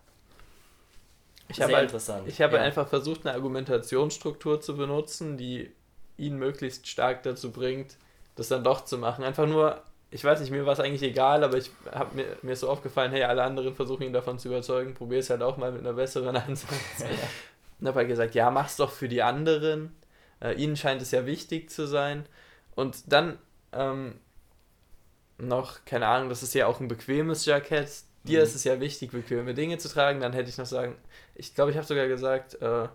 [1.48, 2.28] Ich sehr habe halt, interessant.
[2.28, 2.64] ich habe ja.
[2.64, 5.72] einfach versucht, eine Argumentationsstruktur zu benutzen, die
[6.18, 7.98] ihn möglichst stark dazu bringt,
[8.36, 9.24] das dann doch zu machen.
[9.24, 12.54] Einfach nur, ich weiß nicht, mir war es eigentlich egal, aber ich habe mir, mir
[12.54, 15.58] ist so aufgefallen, hey, alle anderen versuchen ihn davon zu überzeugen, probier es halt auch
[15.58, 16.72] mal mit einer besseren Ansatz.
[17.00, 17.08] Ja.
[17.80, 19.96] Und habe halt gesagt, ja, mach's doch für die anderen.
[20.40, 22.26] Äh, ihnen scheint es ja wichtig zu sein.
[22.76, 23.38] Und dann
[23.72, 24.20] ähm,
[25.38, 28.04] noch, keine Ahnung, das ist ja auch ein bequemes Jackett.
[28.24, 28.44] Dir mhm.
[28.46, 30.22] ist es ja wichtig, bequeme Dinge zu tragen.
[30.22, 30.96] Dann hätte ich noch sagen,
[31.36, 32.88] ich glaube, ich habe sogar gesagt, äh,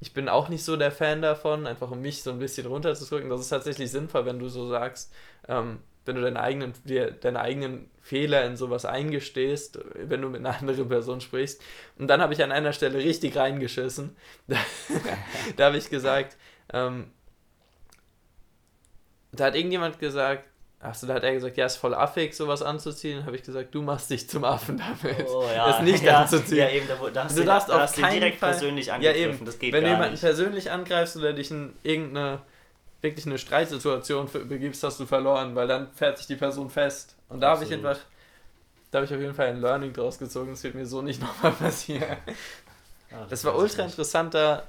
[0.00, 3.30] ich bin auch nicht so der Fan davon, einfach um mich so ein bisschen runterzudrücken.
[3.30, 5.12] Das ist tatsächlich sinnvoll, wenn du so sagst,
[5.48, 10.40] ähm, wenn du deine eigenen, dir deine eigenen Fehler in sowas eingestehst, wenn du mit
[10.40, 11.60] einer anderen Person sprichst.
[11.98, 14.16] Und dann habe ich an einer Stelle richtig reingeschissen.
[14.46, 14.56] Da,
[15.56, 16.36] da habe ich gesagt,
[16.72, 17.10] ähm,
[19.32, 20.44] da hat irgendjemand gesagt,
[20.80, 23.26] Achso, da hat er gesagt, ja, ist voll affig, sowas anzuziehen.
[23.26, 25.26] habe ich gesagt, du machst dich zum Affen damit.
[25.28, 25.66] Oh, ja.
[25.72, 26.58] Das nicht ja, anzuziehen.
[26.58, 29.20] Ja, eben, da, da hast du, darfst da auf keinen direkt Fall, persönlich angegriffen.
[29.20, 29.44] Ja, eben.
[29.44, 30.20] Das geht Wenn du jemanden nicht.
[30.20, 32.42] persönlich angreifst oder dich in irgendeine,
[33.00, 37.16] wirklich eine Streitsituation begibst, hast du verloren, weil dann fährt sich die Person fest.
[37.28, 37.98] Und da habe ich einfach,
[38.92, 40.50] da habe ich auf jeden Fall ein Learning draus gezogen.
[40.52, 42.18] Das wird mir so nicht nochmal passieren.
[43.10, 44.62] Ach, das, das war ultra interessant, da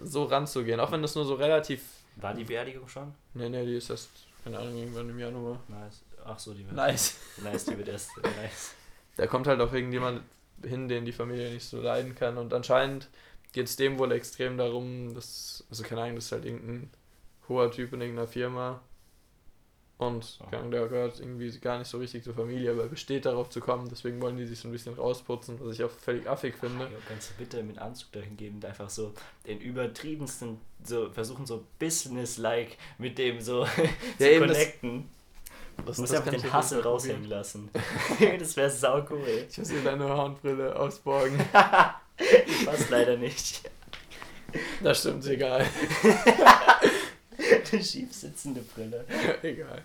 [0.00, 0.80] so ranzugehen.
[0.80, 1.82] Auch wenn das nur so relativ.
[2.16, 3.14] War die Beerdigung schon?
[3.34, 4.08] Nee, nee, die ist erst
[4.42, 5.60] keine Ahnung, irgendwann im Januar.
[5.68, 6.02] Nice.
[6.24, 6.74] Ach so, die wird.
[6.74, 7.16] Nice.
[7.42, 8.16] Nice, die wird erst.
[8.16, 8.74] nice.
[9.16, 10.22] Da kommt halt auch irgendjemand
[10.62, 12.38] hin, den die Familie nicht so leiden kann.
[12.38, 13.08] Und anscheinend
[13.52, 15.64] geht es dem wohl extrem darum, dass.
[15.70, 16.90] Also keine Ahnung, das ist halt irgendein
[17.48, 18.80] hoher Typ in irgendeiner Firma,
[20.00, 23.86] und der gehört irgendwie gar nicht so richtig zur Familie, aber besteht darauf zu kommen.
[23.90, 26.84] Deswegen wollen die sich so ein bisschen rausputzen, was ich auch völlig affig finde.
[26.84, 29.12] Ja, kannst du bitte mit Anzug dahin geben und einfach so
[29.46, 33.64] den übertriebensten, so versuchen so business-like mit dem so
[34.18, 35.10] ja, zu connecten.
[35.84, 37.68] Das, du musst einfach den Hassel raushängen lassen.
[38.38, 39.46] das wäre sau cool.
[39.50, 41.38] Ich muss dir deine Hornbrille ausborgen.
[42.18, 43.70] Die passt leider nicht.
[44.82, 45.66] Das stimmt, egal.
[47.72, 49.04] Eine schief sitzende Brille.
[49.42, 49.82] Egal.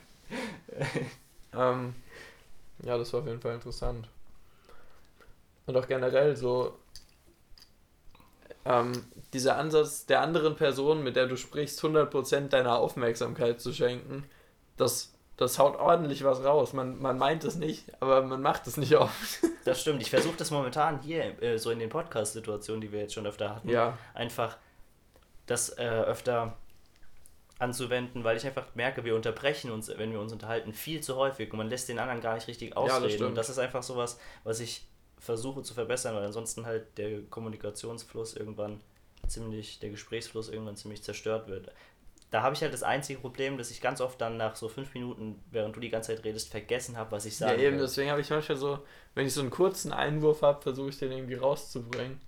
[1.53, 1.95] ähm,
[2.83, 4.07] ja, das war auf jeden Fall interessant.
[5.65, 6.77] Und auch generell so
[8.65, 8.91] ähm,
[9.33, 14.25] dieser Ansatz der anderen Person, mit der du sprichst, 100% deiner Aufmerksamkeit zu schenken,
[14.77, 16.73] das, das haut ordentlich was raus.
[16.73, 19.39] Man, man meint es nicht, aber man macht es nicht oft.
[19.63, 20.01] Das stimmt.
[20.01, 23.55] Ich versuche das momentan hier, äh, so in den Podcast-Situationen, die wir jetzt schon öfter
[23.55, 23.97] hatten, ja.
[24.13, 24.57] einfach
[25.47, 26.57] das äh, öfter
[27.59, 31.51] anzuwenden, weil ich einfach merke, wir unterbrechen uns, wenn wir uns unterhalten, viel zu häufig
[31.51, 33.11] und man lässt den anderen gar nicht richtig ausreden.
[33.11, 34.87] Ja, das und das ist einfach sowas, was ich
[35.19, 38.81] versuche zu verbessern, weil ansonsten halt der Kommunikationsfluss irgendwann
[39.27, 41.71] ziemlich, der Gesprächsfluss irgendwann ziemlich zerstört wird.
[42.31, 44.93] Da habe ich halt das einzige Problem, dass ich ganz oft dann nach so fünf
[44.93, 47.61] Minuten, während du die ganze Zeit redest, vergessen habe, was ich sage.
[47.61, 47.83] Ja, eben, will.
[47.83, 48.79] deswegen habe ich manchmal so,
[49.13, 52.19] wenn ich so einen kurzen Einwurf habe, versuche ich den irgendwie rauszubringen.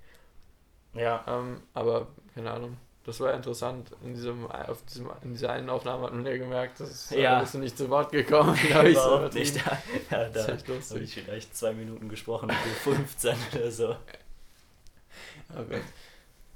[0.94, 1.26] Ja.
[1.28, 2.78] Ähm, aber, keine Ahnung.
[3.08, 3.90] Das war interessant.
[4.04, 7.40] In, diesem, auf diesem, in dieser einen Aufnahme hat man ja gemerkt, dass ja.
[7.40, 8.60] bist du nicht zu Wort gekommen.
[8.70, 9.56] Da ich Überhaupt so nicht.
[9.56, 12.50] Da, ja, da habe ich vielleicht zwei Minuten gesprochen,
[12.84, 13.96] für 15 oder so.
[15.48, 15.80] Aber,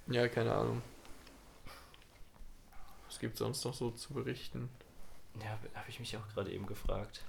[0.07, 0.81] ja, keine Ahnung.
[3.07, 4.67] Was gibt es sonst noch so zu berichten?
[5.39, 7.21] Ja, habe ich mich auch gerade eben gefragt.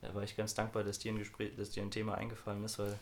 [0.00, 2.78] Da war ich ganz dankbar, dass dir ein Gespräch, dass dir ein Thema eingefallen ist,
[2.78, 2.96] weil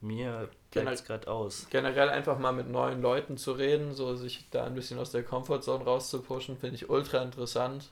[0.00, 1.66] mir bleibt es gerade aus.
[1.70, 5.24] Generell einfach mal mit neuen Leuten zu reden, so sich da ein bisschen aus der
[5.24, 7.90] Comfortzone rauszupushen, finde ich ultra interessant.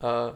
[0.00, 0.32] Äh,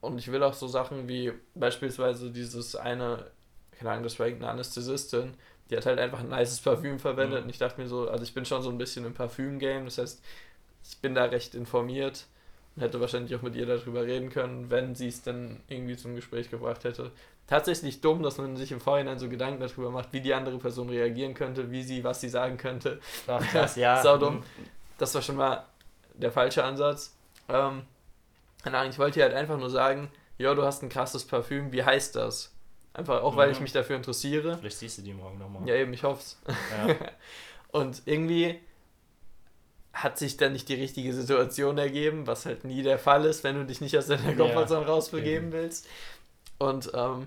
[0.00, 3.30] und ich will auch so Sachen wie beispielsweise dieses eine,
[3.70, 5.34] keine Ahnung, das war irgendeine Anästhesistin,
[5.70, 7.44] die hat halt einfach ein nices Parfüm verwendet mhm.
[7.44, 9.98] und ich dachte mir so, also ich bin schon so ein bisschen im Parfüm-Game, das
[9.98, 10.22] heißt,
[10.84, 12.26] ich bin da recht informiert
[12.78, 16.50] hätte wahrscheinlich auch mit ihr darüber reden können, wenn sie es dann irgendwie zum Gespräch
[16.50, 17.12] gebracht hätte
[17.46, 20.88] tatsächlich dumm, dass man sich im Vorhinein so Gedanken darüber macht, wie die andere Person
[20.88, 23.00] reagieren könnte, wie sie, was sie sagen könnte.
[23.26, 24.02] Ach, krass, ja.
[24.02, 24.42] Sau dumm.
[24.98, 25.64] Das war schon mal
[26.14, 27.14] der falsche Ansatz.
[27.48, 27.82] Ähm,
[28.64, 32.54] ich wollte halt einfach nur sagen, ja, du hast ein krasses Parfüm, wie heißt das?
[32.94, 33.52] Einfach auch, weil mhm.
[33.54, 34.58] ich mich dafür interessiere.
[34.58, 35.66] Vielleicht siehst du die morgen nochmal.
[35.68, 36.40] Ja, eben, ich hoff's.
[36.46, 36.94] Ja.
[37.78, 38.60] Und irgendwie
[39.92, 43.56] hat sich dann nicht die richtige Situation ergeben, was halt nie der Fall ist, wenn
[43.56, 45.52] du dich nicht aus deiner Komfortzone ja, rausbegeben eben.
[45.52, 45.86] willst.
[46.58, 47.26] Und ähm,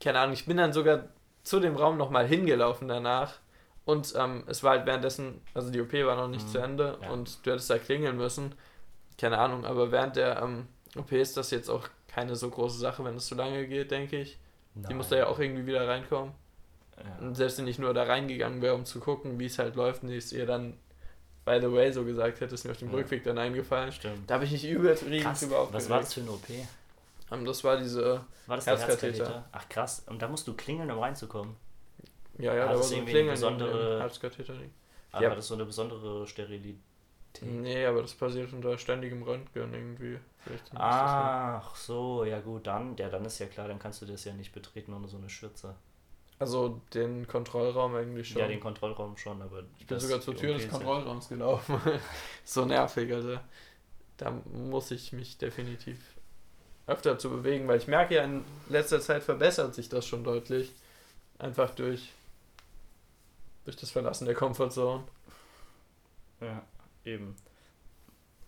[0.00, 1.04] keine Ahnung, ich bin dann sogar
[1.42, 3.38] zu dem Raum nochmal hingelaufen danach.
[3.84, 6.52] Und ähm, es war halt währenddessen, also die OP war noch nicht mhm.
[6.52, 7.10] zu Ende ja.
[7.10, 8.54] und du hättest da klingeln müssen.
[9.18, 13.04] Keine Ahnung, aber während der ähm, OP ist das jetzt auch keine so große Sache,
[13.04, 14.38] wenn es zu lange geht, denke ich.
[14.74, 14.88] Nein.
[14.88, 16.32] Die muss da ja auch irgendwie wieder reinkommen.
[16.96, 17.26] Ja.
[17.26, 20.02] Und selbst wenn ich nur da reingegangen wäre, um zu gucken, wie es halt läuft,
[20.02, 20.78] und ich es ihr dann,
[21.44, 22.96] by the way, so gesagt hätte, ist mir auf dem ja.
[22.96, 23.92] Rückweg dann eingefallen.
[23.92, 24.28] Stimmt.
[24.28, 26.48] Da habe ich nicht übertrieben drüber Was war das für eine OP?
[27.30, 29.06] Ähm, das war diese war das Herzkatheter.
[29.06, 29.44] Herzkatheter.
[29.52, 31.56] Ach krass, und da musst du klingeln, um reinzukommen.
[32.38, 34.54] Ja, ja, da war so ein Klingeln besondere Herzkatheter.
[35.12, 35.28] Aber ja.
[35.28, 36.80] war das so eine besondere Sterilität?
[37.42, 40.18] Nee, aber das passiert unter ständigem Röntgen irgendwie.
[40.74, 44.32] Ach so, ja gut, dann, ja, dann ist ja klar, dann kannst du das ja
[44.32, 45.74] nicht betreten ohne so eine Schürze.
[46.38, 48.40] Also den Kontrollraum eigentlich schon.
[48.40, 49.62] Ja, den Kontrollraum schon, aber.
[49.78, 51.80] Ich bin sogar zur Tür des Kontrollraums gelaufen.
[52.44, 53.38] so nervig, also.
[54.16, 55.98] Da muss ich mich definitiv
[56.86, 60.72] öfter zu bewegen, weil ich merke ja, in letzter Zeit verbessert sich das schon deutlich.
[61.38, 62.12] Einfach durch,
[63.64, 65.04] durch das Verlassen der Comfortzone.
[66.40, 66.62] Ja,
[67.04, 67.36] eben.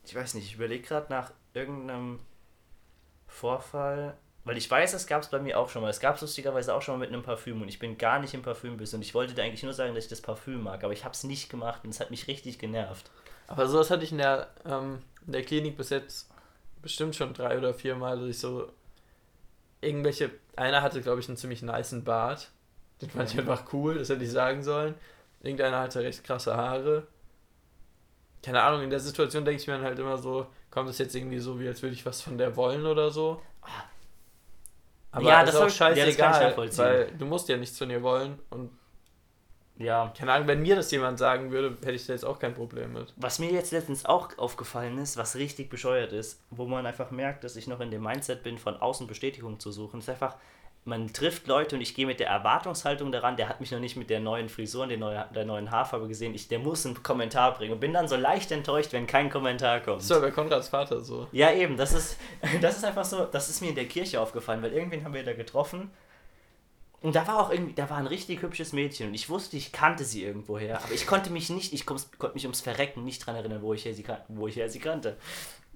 [0.04, 2.20] Ich weiß nicht, ich überlege gerade nach irgendeinem
[3.26, 4.16] Vorfall,
[4.46, 5.90] weil ich weiß, es gab es bei mir auch schon mal.
[5.90, 8.32] Es gab es lustigerweise auch schon mal mit einem Parfüm und ich bin gar nicht
[8.32, 10.92] im Parfümbiss und ich wollte dir eigentlich nur sagen, dass ich das Parfüm mag, aber
[10.92, 13.10] ich habe es nicht gemacht und es hat mich richtig genervt.
[13.48, 16.30] Aber sowas hatte ich in der, ähm, in der Klinik bis jetzt
[16.80, 18.70] bestimmt schon drei oder vier Mal, dass ich so
[19.80, 22.52] irgendwelche, einer hatte glaube ich einen ziemlich niceen Bart,
[23.02, 24.94] den fand ich einfach cool, das hätte ich sagen sollen.
[25.42, 27.08] Irgendeiner hatte recht krasse Haare.
[28.44, 31.16] Keine Ahnung, in der Situation denke ich mir dann halt immer so, kommt es jetzt
[31.16, 33.42] irgendwie so, wie als würde ich was von der wollen oder so.
[33.62, 33.86] Ah.
[35.10, 38.38] Aber ja, das ist auch scheißegal, ja, weil du musst ja nichts von ihr wollen
[38.50, 38.70] und
[39.78, 40.12] ja.
[40.16, 42.94] Keine Ahnung, wenn mir das jemand sagen würde, hätte ich da jetzt auch kein Problem
[42.94, 43.12] mit.
[43.16, 47.44] Was mir jetzt letztens auch aufgefallen ist, was richtig bescheuert ist, wo man einfach merkt,
[47.44, 50.36] dass ich noch in dem Mindset bin, von außen Bestätigung zu suchen, ist einfach,
[50.86, 53.96] man trifft Leute und ich gehe mit der Erwartungshaltung daran, der hat mich noch nicht
[53.96, 57.02] mit der neuen Frisur und der, neue, der neuen Haarfarbe gesehen, ich, der muss einen
[57.02, 60.02] Kommentar bringen und bin dann so leicht enttäuscht, wenn kein Kommentar kommt.
[60.02, 61.26] So, bei Konrads Vater so.
[61.32, 62.16] Ja, eben, das ist,
[62.60, 65.24] das ist einfach so, das ist mir in der Kirche aufgefallen, weil irgendwen haben wir
[65.24, 65.90] da getroffen
[67.02, 69.72] und da war auch irgendwie, da war ein richtig hübsches Mädchen und ich wusste, ich
[69.72, 73.36] kannte sie irgendwoher, aber ich konnte mich nicht, ich konnte mich ums Verrecken nicht dran
[73.36, 75.16] erinnern, wo ich her sie, wo ich her sie kannte.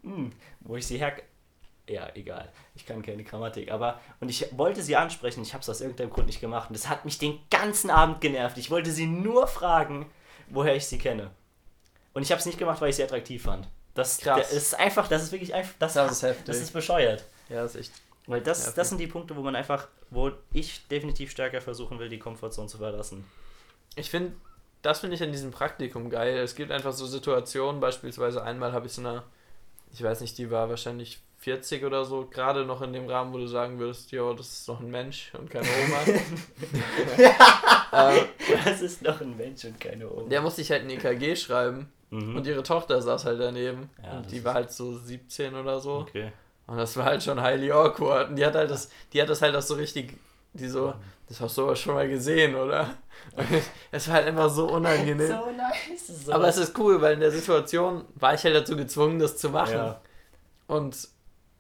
[0.03, 1.13] Hm, wo ich sie her,
[1.91, 2.51] ja, egal.
[2.75, 3.71] Ich kann keine Grammatik.
[3.71, 6.71] Aber, und ich wollte sie ansprechen, ich habe es aus irgendeinem Grund nicht gemacht.
[6.71, 8.59] Und das hat mich den ganzen Abend genervt.
[8.59, 10.07] Ich wollte sie nur fragen,
[10.49, 11.31] woher ich sie kenne.
[12.13, 13.69] Und ich habe es nicht gemacht, weil ich sie attraktiv fand.
[13.95, 16.47] Das, das ist einfach, das ist wirklich einfach, das, das ist heftig.
[16.47, 17.25] Das ist bescheuert.
[17.49, 17.93] Ja, das ist echt.
[18.27, 22.09] Weil das, das sind die Punkte, wo man einfach, wo ich definitiv stärker versuchen will,
[22.09, 23.25] die Komfortzone zu verlassen.
[23.97, 24.37] Ich finde,
[24.83, 26.39] das finde ich an diesem Praktikum geil.
[26.39, 29.25] Es gibt einfach so Situationen, beispielsweise einmal habe ich so eine,
[29.93, 33.39] ich weiß nicht, die war wahrscheinlich 40 oder so, gerade noch in dem Rahmen, wo
[33.39, 36.19] du sagen würdest, ja, das ist noch ein Mensch und keine Oma.
[37.93, 38.27] ähm,
[38.63, 40.29] das ist noch ein Mensch und keine Oma.
[40.29, 42.37] Der musste ich halt ein EKG schreiben mhm.
[42.37, 43.89] und ihre Tochter saß halt daneben.
[44.05, 46.01] Ja, und die war halt so 17 oder so.
[46.01, 46.31] Okay.
[46.67, 48.29] Und das war halt schon highly awkward.
[48.29, 50.19] Und die hat halt das, die hat das halt auch so richtig,
[50.53, 50.93] die so,
[51.27, 52.99] das hast du aber schon mal gesehen, oder?
[53.91, 55.27] es war halt einfach so unangenehm.
[55.27, 56.27] So nice.
[56.27, 59.39] So aber es ist cool, weil in der Situation war ich halt dazu gezwungen, das
[59.39, 59.75] zu machen.
[59.75, 60.01] Ja.
[60.67, 61.09] Und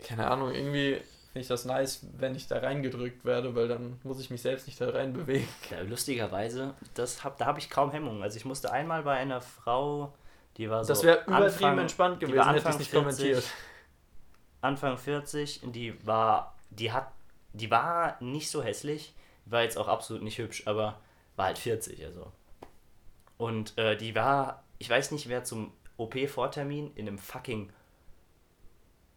[0.02, 1.00] keine Ahnung, irgendwie
[1.32, 4.66] finde ich das nice, wenn ich da reingedrückt werde, weil dann muss ich mich selbst
[4.66, 5.48] nicht da rein bewegen.
[5.70, 8.22] Ja, lustigerweise, das hab, da habe ich kaum Hemmungen.
[8.22, 10.12] Also ich musste einmal bei einer Frau,
[10.56, 10.88] die war so.
[10.88, 13.44] Das wäre übertrieben entspannt gewesen, hätte ich nicht 40, kommentiert.
[14.60, 17.12] Anfang 40, die war, die hat,
[17.52, 19.14] die war nicht so hässlich,
[19.46, 20.98] war jetzt auch absolut nicht hübsch, aber
[21.36, 22.32] war halt 40, also.
[23.38, 27.72] Und äh, die war, ich weiß nicht, wer zum OP-Vortermin in einem fucking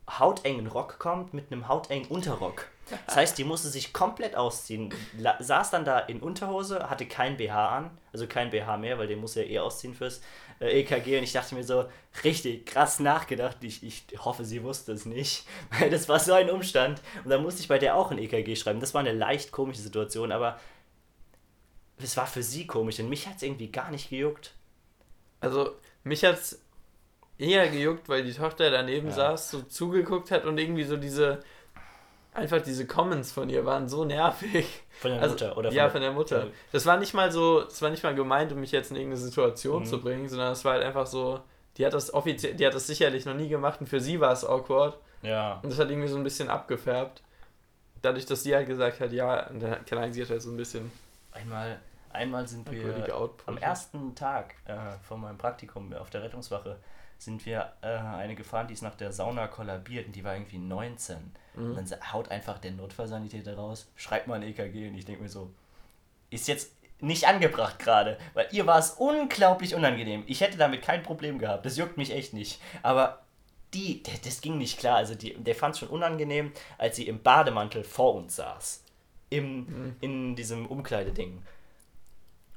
[0.09, 2.67] hautengen Rock kommt mit einem hautengen Unterrock.
[3.07, 4.93] Das heißt, die musste sich komplett ausziehen.
[5.39, 9.19] Saß dann da in Unterhose, hatte kein BH an, also kein BH mehr, weil den
[9.19, 10.21] muss er eh ausziehen fürs
[10.59, 11.17] äh, EKG.
[11.17, 11.85] Und ich dachte mir so,
[12.23, 13.57] richtig krass nachgedacht.
[13.61, 15.45] Ich, ich hoffe, sie wusste es nicht,
[15.79, 17.01] weil das war so ein Umstand.
[17.23, 18.81] Und dann musste ich bei der auch ein EKG schreiben.
[18.81, 20.59] Das war eine leicht komische Situation, aber
[21.97, 24.53] es war für sie komisch und mich hat es irgendwie gar nicht gejuckt.
[25.39, 26.59] Also, mich hat es
[27.37, 29.13] eher gejuckt, weil die Tochter daneben ja.
[29.13, 31.39] saß, so zugeguckt hat und irgendwie so diese,
[32.33, 34.83] einfach diese Comments von ihr waren so nervig.
[34.99, 35.69] Von der also, Mutter, oder?
[35.69, 36.47] Von ja, von der Mutter.
[36.71, 39.21] Das war nicht mal so, das war nicht mal gemeint, um mich jetzt in irgendeine
[39.21, 39.87] Situation mhm.
[39.87, 41.41] zu bringen, sondern es war halt einfach so,
[41.77, 44.31] die hat das offiziell, die hat das sicherlich noch nie gemacht und für sie war
[44.31, 44.97] es awkward.
[45.23, 45.59] Ja.
[45.63, 47.23] Und das hat irgendwie so ein bisschen abgefärbt.
[48.01, 50.51] Dadurch, dass sie halt gesagt hat, ja, und dann, keine Ahnung, sie hat halt so
[50.51, 50.91] ein bisschen.
[51.31, 51.79] Einmal,
[52.11, 54.75] einmal sind wir am ersten Tag äh,
[55.07, 56.77] von meinem Praktikum auf der Rettungswache
[57.25, 60.57] sind wir äh, eine gefahren, die ist nach der Sauna kollabiert und die war irgendwie
[60.57, 61.17] 19.
[61.55, 61.75] Mhm.
[61.75, 65.29] Und dann haut einfach der Notfallsanitäter raus, schreibt mal ein EKG und ich denke mir
[65.29, 65.51] so,
[66.29, 70.23] ist jetzt nicht angebracht gerade, weil ihr war es unglaublich unangenehm.
[70.25, 72.61] Ich hätte damit kein Problem gehabt, das juckt mich echt nicht.
[72.81, 73.23] Aber
[73.73, 74.97] die, das ging nicht klar.
[74.97, 78.83] Also die, der fand es schon unangenehm, als sie im Bademantel vor uns saß.
[79.29, 79.95] Im, mhm.
[79.99, 81.41] In diesem Umkleideding.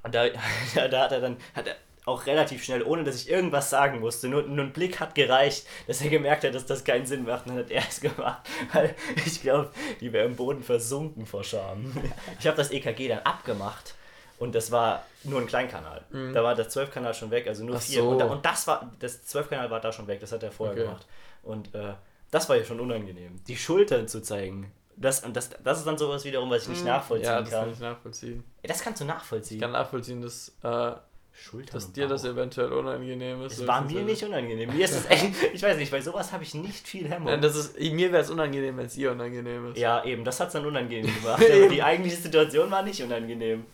[0.03, 0.29] Und da,
[0.89, 1.77] da, hat er dann, hat er,
[2.07, 4.29] auch relativ schnell, ohne dass ich irgendwas sagen musste.
[4.29, 7.47] Nur, nur ein Blick hat gereicht, dass er gemerkt hat, dass das keinen Sinn macht.
[7.47, 8.49] Und dann hat er es gemacht.
[8.73, 8.95] Weil
[9.27, 11.93] ich glaube, die wäre im Boden versunken vor Scham.
[12.41, 13.95] Ich habe das EKG dann abgemacht
[14.39, 16.05] Und das war nur ein Kleinkanal.
[16.11, 16.33] Mhm.
[16.33, 18.01] Da war der 12-Kanal schon weg, also nur Ach vier.
[18.03, 18.09] so.
[18.11, 20.75] Und, da, und das war, das 12-Kanal war da schon weg, das hat er vorher
[20.75, 20.85] Okay.
[20.85, 21.07] gemacht.
[21.43, 21.95] Und äh,
[22.31, 23.41] das war ja schon unangenehm.
[23.49, 24.71] Die Schultern zu zeigen.
[24.97, 27.35] Das, und das, das ist dann sowas wiederum, was ich nicht nachvollziehen Mhm.
[27.35, 27.73] Ja, das kann kann.
[27.73, 28.45] ich nachvollziehen.
[28.63, 29.57] Das kannst du nachvollziehen.
[29.57, 30.93] Ich kann nachvollziehen, dass, äh,
[31.39, 33.59] Schultern dass dir das eventuell unangenehm ist.
[33.59, 34.75] Es war mir nicht unangenehm.
[34.75, 37.29] Mir ist es echt, ich weiß nicht, bei sowas habe ich nicht viel Hemmung.
[37.31, 39.79] Nein, das ist, mir wäre es unangenehm, wenn es ihr unangenehm ist.
[39.79, 41.43] Ja, eben, das hat es dann unangenehm gemacht.
[41.45, 43.65] Aber die eigentliche Situation war nicht unangenehm.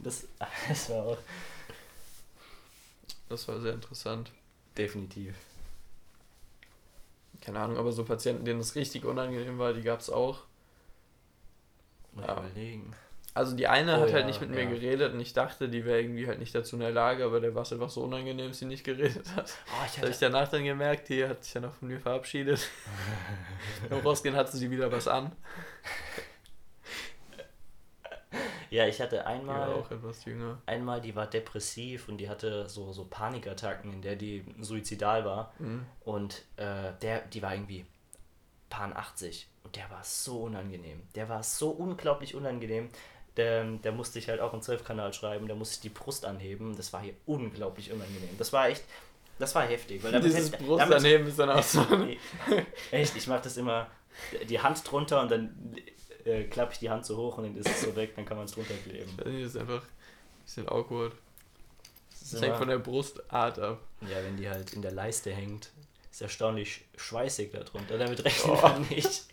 [0.00, 0.26] Das,
[0.68, 1.18] das war auch
[3.28, 4.30] Das war sehr interessant.
[4.76, 5.34] definitiv.
[7.40, 10.40] Keine Ahnung, aber so Patienten, denen es richtig unangenehm war, die gab es auch.
[12.12, 12.38] Mal Ja.
[12.38, 12.92] überlegen.
[13.34, 14.70] Also die eine Oh hat ja, halt nicht mit mir ja.
[14.70, 17.52] geredet und ich dachte, die wäre irgendwie halt nicht dazu in der Lage, aber der
[17.54, 19.52] war es einfach so unangenehm, dass sie nicht geredet hat.
[19.66, 22.68] Oh, ich habe ich danach dann gemerkt, die hat sich ja noch von mir verabschiedet.
[23.90, 25.32] Beim Rausgehen hatte sie wieder was an.
[28.70, 30.58] ja, ich hatte Die war einmal, auch etwas jünger.
[30.66, 35.52] einmal, die war depressiv und die hatte so, so Panikattacken, in der die suizidal war.
[35.58, 35.86] Mhm.
[36.04, 37.84] Und äh, der, die war irgendwie
[38.70, 41.02] Pan 80 und der war so unangenehm.
[41.14, 42.90] Der war so unglaublich unangenehm.
[43.36, 46.76] Der, der musste ich halt auch im 12-Kanal schreiben, da musste ich die Brust anheben.
[46.76, 48.28] Das war hier unglaublich unangenehm.
[48.38, 48.84] Das war echt,
[49.40, 50.02] das war heftig.
[50.04, 51.84] Weil damit Dieses hätte- Brust damit- daneben ist dann auch so.
[52.92, 53.88] Echt, ich mache das immer,
[54.48, 55.76] die Hand drunter und dann
[56.24, 58.36] äh, klappe ich die Hand so hoch und dann ist es so weg, dann kann
[58.36, 59.12] man es drunter kleben.
[59.16, 61.12] Das ist einfach ein bisschen awkward.
[62.10, 63.80] Das Das hängt von der Brustart ab.
[64.02, 65.70] Ja, wenn die halt in der Leiste hängt,
[66.10, 67.98] ist erstaunlich schweißig darunter.
[67.98, 68.62] Damit rechnet Oh.
[68.62, 69.24] man nicht.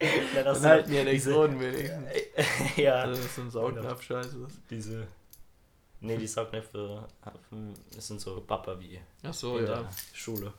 [0.34, 2.06] Dann hast Dann halten die diese- Elektroden wenigstens.
[2.76, 4.46] ja, Also das ist ein Saugnapf-Scheiße.
[4.70, 5.06] diese.
[6.02, 7.06] Ne, die Saugnäpfe
[7.94, 9.82] das sind so Papa wie Ach so, in ja.
[9.82, 10.52] der Schule.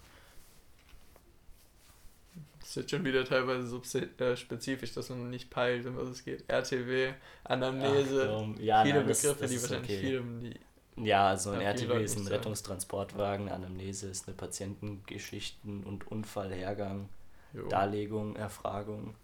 [2.60, 6.10] Das ist jetzt schon wieder teilweise so äh, spezifisch, dass man nicht peilt, um was
[6.10, 6.48] es geht.
[6.48, 8.56] RTW, Anamnese, Ach, komm.
[8.62, 10.08] ja, viele nein, das- Begriffe, das die ist wahrscheinlich okay.
[10.08, 10.60] vielen, die
[11.08, 12.28] Ja, also ein RTW ist ein.
[12.28, 17.10] Rettungstransportwagen, Anamnese ist eine Patientengeschichten- und Unfallhergang,
[17.54, 17.68] jo.
[17.68, 19.16] Darlegung, Erfragung.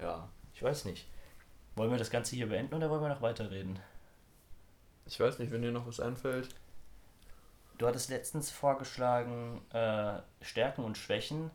[0.00, 1.06] Ja, ich weiß nicht.
[1.76, 3.80] Wollen wir das Ganze hier beenden oder wollen wir noch weiterreden?
[5.06, 6.54] Ich weiß nicht, wenn dir noch was einfällt.
[7.78, 11.50] Du hattest letztens vorgeschlagen, äh, Stärken und Schwächen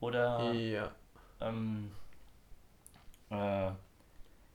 [0.00, 0.92] oder Ja.
[1.40, 1.92] ähm,
[3.30, 3.70] äh,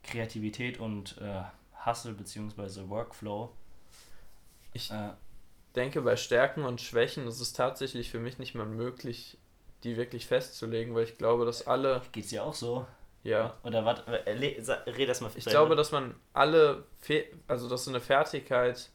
[0.04, 1.42] Kreativität und äh,
[1.86, 2.88] Hustle bzw.
[2.88, 3.50] Workflow.
[4.74, 5.12] Ich Äh,
[5.76, 9.38] denke, bei Stärken und Schwächen ist es tatsächlich für mich nicht mal möglich,
[9.84, 12.86] die wirklich festzulegen, weil ich glaube, dass alle, geht's dir auch so?
[13.24, 14.00] Ja, Oder was?
[14.06, 18.90] Äh, red erst mal ich glaube, dass man alle, Fe also dass so eine Fertigkeit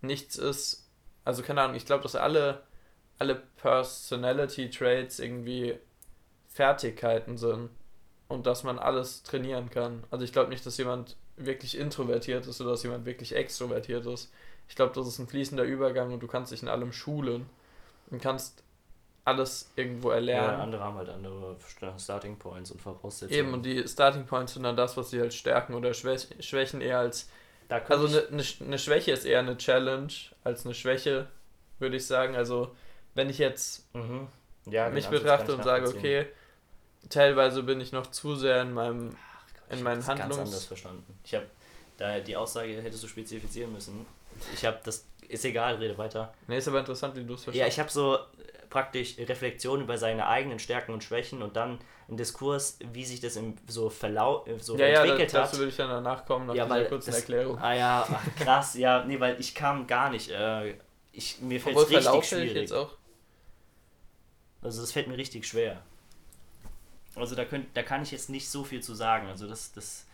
[0.00, 0.90] nichts ist,
[1.24, 2.62] also keine Ahnung, ich glaube, dass alle,
[3.18, 5.78] alle Personality Traits irgendwie
[6.48, 7.70] Fertigkeiten sind
[8.28, 10.04] und dass man alles trainieren kann.
[10.10, 14.32] Also ich glaube nicht, dass jemand wirklich introvertiert ist oder dass jemand wirklich extrovertiert ist.
[14.68, 17.48] Ich glaube, das ist ein fließender Übergang und du kannst dich in allem schulen
[18.10, 18.64] und kannst
[19.26, 20.60] alles irgendwo ja, erlernen.
[20.60, 23.38] andere haben halt andere St- Starting Points und Voraussetzungen.
[23.38, 26.80] Eben, und die Starting Points sind dann das, was sie halt stärken oder Schwäch Schwächen
[26.80, 27.28] eher als
[27.88, 30.12] Also ich- eine, eine, eine Schwäche ist eher eine Challenge
[30.44, 31.26] als eine Schwäche,
[31.80, 32.36] würde ich sagen.
[32.36, 32.74] Also
[33.14, 34.28] wenn ich jetzt Mhm.
[34.66, 36.26] Ja, den mich betrachte ich und sage, okay,
[37.10, 39.16] teilweise bin ich noch zu sehr in meinem...
[39.68, 41.18] Ich in hab meinen das ganz Handlungs- anders verstanden.
[41.24, 41.46] Ich habe
[41.98, 44.06] da die Aussage hättest du spezifizieren müssen.
[44.54, 46.32] Ich habe das ist egal, rede weiter.
[46.46, 47.60] Nee, ist aber interessant, wie du es verstehst.
[47.60, 48.18] Ja, ich habe so
[48.76, 51.78] praktisch Reflexion über seine eigenen Stärken und Schwächen und dann
[52.10, 55.46] ein Diskurs, wie sich das im so Verlau äh, so ja, ja, entwickelt da- hat.
[55.48, 57.58] dazu würde ich dann danach kommen, nach Ja, dieser kurzen das- Erklärung.
[57.58, 60.28] Ah ja, ach, krass, ja, nee, weil ich kam gar nicht.
[60.30, 60.74] Äh,
[61.12, 62.54] ich, mir fällt es richtig schwierig.
[62.54, 62.90] jetzt auch...
[64.60, 65.80] Also das fällt mir richtig schwer.
[67.14, 69.26] Also da, könnt, da kann ich jetzt nicht so viel zu sagen.
[69.28, 70.04] Also das, das,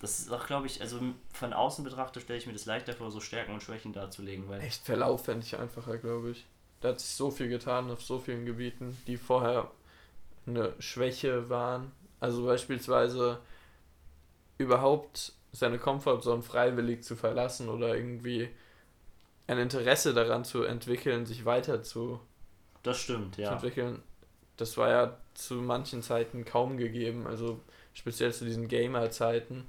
[0.00, 0.98] das ist auch, glaube ich, also
[1.34, 4.62] von außen betrachtet stelle ich mir das leichter vor, so Stärken und Schwächen darzulegen, weil
[4.62, 6.46] Echt, Verlauf fände ich einfacher, glaube ich.
[6.80, 9.70] Da hat sich so viel getan auf so vielen Gebieten, die vorher
[10.46, 11.92] eine Schwäche waren.
[12.20, 13.38] Also beispielsweise
[14.58, 18.48] überhaupt seine Comfortzone freiwillig zu verlassen oder irgendwie
[19.46, 22.20] ein Interesse daran zu entwickeln, sich weiter zu,
[22.82, 23.52] das stimmt, ja.
[23.52, 24.02] entwickeln.
[24.56, 27.26] Das war ja zu manchen Zeiten kaum gegeben.
[27.26, 27.60] Also
[27.92, 29.66] speziell zu diesen Gamer-Zeiten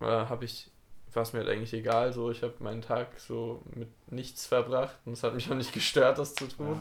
[0.00, 0.70] äh, habe ich
[1.14, 4.96] war es mir halt eigentlich egal, so ich habe meinen Tag so mit nichts verbracht
[5.04, 6.80] und es hat mich auch nicht gestört, das zu tun.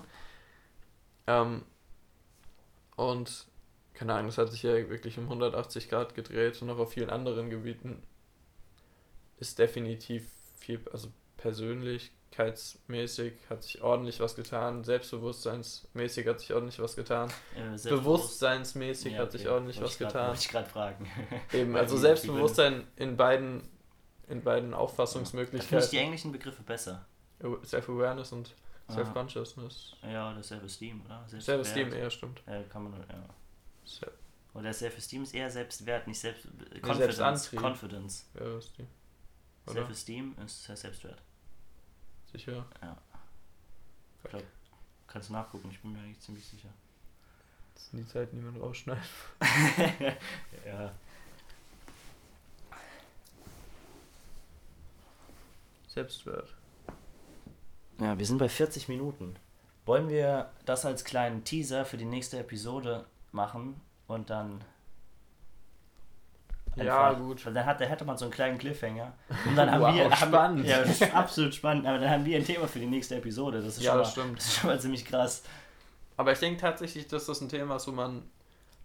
[1.27, 1.63] Ähm,
[2.95, 3.45] und
[3.93, 7.09] keine Ahnung, das hat sich ja wirklich um 180 Grad gedreht und auch auf vielen
[7.09, 8.01] anderen Gebieten
[9.39, 10.27] ist definitiv
[10.59, 17.77] viel, also persönlichkeitsmäßig hat sich ordentlich was getan, selbstbewusstseinsmäßig hat sich ordentlich was getan, Äh,
[17.89, 19.37] bewusstseinsmäßig Ja, hat okay.
[19.39, 20.27] sich ordentlich Wollte was ich grad- getan.
[20.29, 21.07] Wollte ich gerade fragen.
[21.53, 23.67] Eben, also Selbstbewusstsein in beiden
[24.27, 25.67] in beiden Da Auffassungsmöglichkeiten.
[25.67, 27.05] finde ich die englischen Begriffe besser.
[27.63, 28.55] Self-Awareness und.
[28.89, 29.97] Self-Consciousness.
[30.01, 31.25] Ja, oder Self-Esteem, oder?
[31.27, 32.41] Self-Esteem eher, stimmt.
[32.47, 33.25] Ja, kann man, ja.
[33.85, 34.13] Self-
[34.53, 36.47] Oder Self-Esteem ist eher Selbstwert, nicht Selbst...
[36.81, 37.59] Selbstantrieb.
[37.59, 38.29] Confidence.
[38.33, 38.45] Ja.
[38.45, 38.61] Oder?
[39.73, 41.21] Self-Esteem ist Selbstwert.
[42.31, 42.65] Sicher.
[44.23, 44.43] Ich glaub,
[45.07, 46.69] kannst du nachgucken, ich bin mir eigentlich ziemlich sicher.
[47.73, 49.03] Das sind die Zeiten, die man rausschneidet.
[50.65, 50.93] ja.
[55.97, 56.53] Selbstwert.
[57.99, 59.35] Ja, wir sind bei 40 Minuten.
[59.87, 64.63] Wollen wir das als kleinen Teaser für die nächste Episode machen und dann.
[66.75, 67.43] Ja, gut.
[67.47, 69.11] Weil dann hat, da hätte man so einen kleinen Cliffhanger.
[69.47, 70.15] Und dann haben Wow, wir.
[70.15, 70.35] spannend.
[70.59, 71.87] Haben, ja, das ist absolut spannend.
[71.87, 73.59] Aber dann haben wir ein Thema für die nächste Episode.
[73.63, 74.37] Das ist, Ja, schon, das mal, stimmt.
[74.37, 75.41] das ist schon mal ziemlich krass.
[76.15, 78.21] Aber ich denke tatsächlich, dass das ein Thema ist, wo man,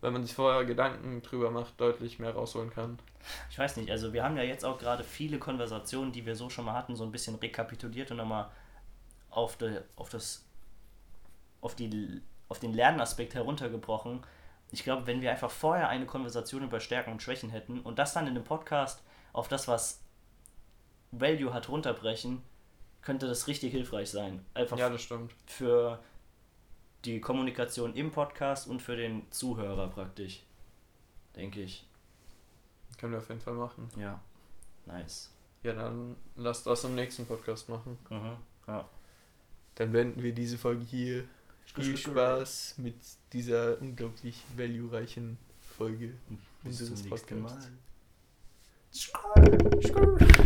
[0.03, 2.98] wenn man sich vorher Gedanken drüber macht, deutlich mehr rausholen kann.
[3.50, 6.50] Ich weiß nicht, also wir haben ja jetzt auch gerade viele Konversationen, die wir so
[6.50, 8.50] schon mal hatten, so ein bisschen rekapituliert und nochmal
[9.30, 10.44] auf, de, auf, das,
[11.61, 14.22] auf, die, auf den Lernaspekt heruntergebrochen.
[14.72, 18.12] Ich glaube, wenn wir einfach vorher eine Konversation über Stärken und Schwächen hätten und das
[18.12, 20.03] dann in einem Podcast auf das, was
[21.12, 22.42] Value hat, runterbrechen,
[23.03, 24.44] könnte das richtig hilfreich sein.
[24.55, 25.32] Einfach Ja, das stimmt.
[25.46, 26.00] für
[27.05, 30.42] die Kommunikation im Podcast und für den Zuhörer praktisch.
[31.36, 31.86] Denke ich.
[32.98, 33.88] Können wir auf jeden Fall machen.
[33.98, 34.20] Ja.
[34.86, 35.30] Nice.
[35.62, 37.98] Ja, dann lasst das im nächsten Podcast machen.
[38.11, 38.36] Mhm.
[38.66, 38.88] Ja.
[39.76, 41.24] Dann beenden wir diese Folge hier.
[41.74, 42.96] Viel Spaß mit
[43.32, 45.38] dieser unglaublich value-reichen
[45.76, 46.12] Folge
[46.62, 47.70] Bis unseres zum nächsten Podcasts.
[49.12, 50.32] Mal.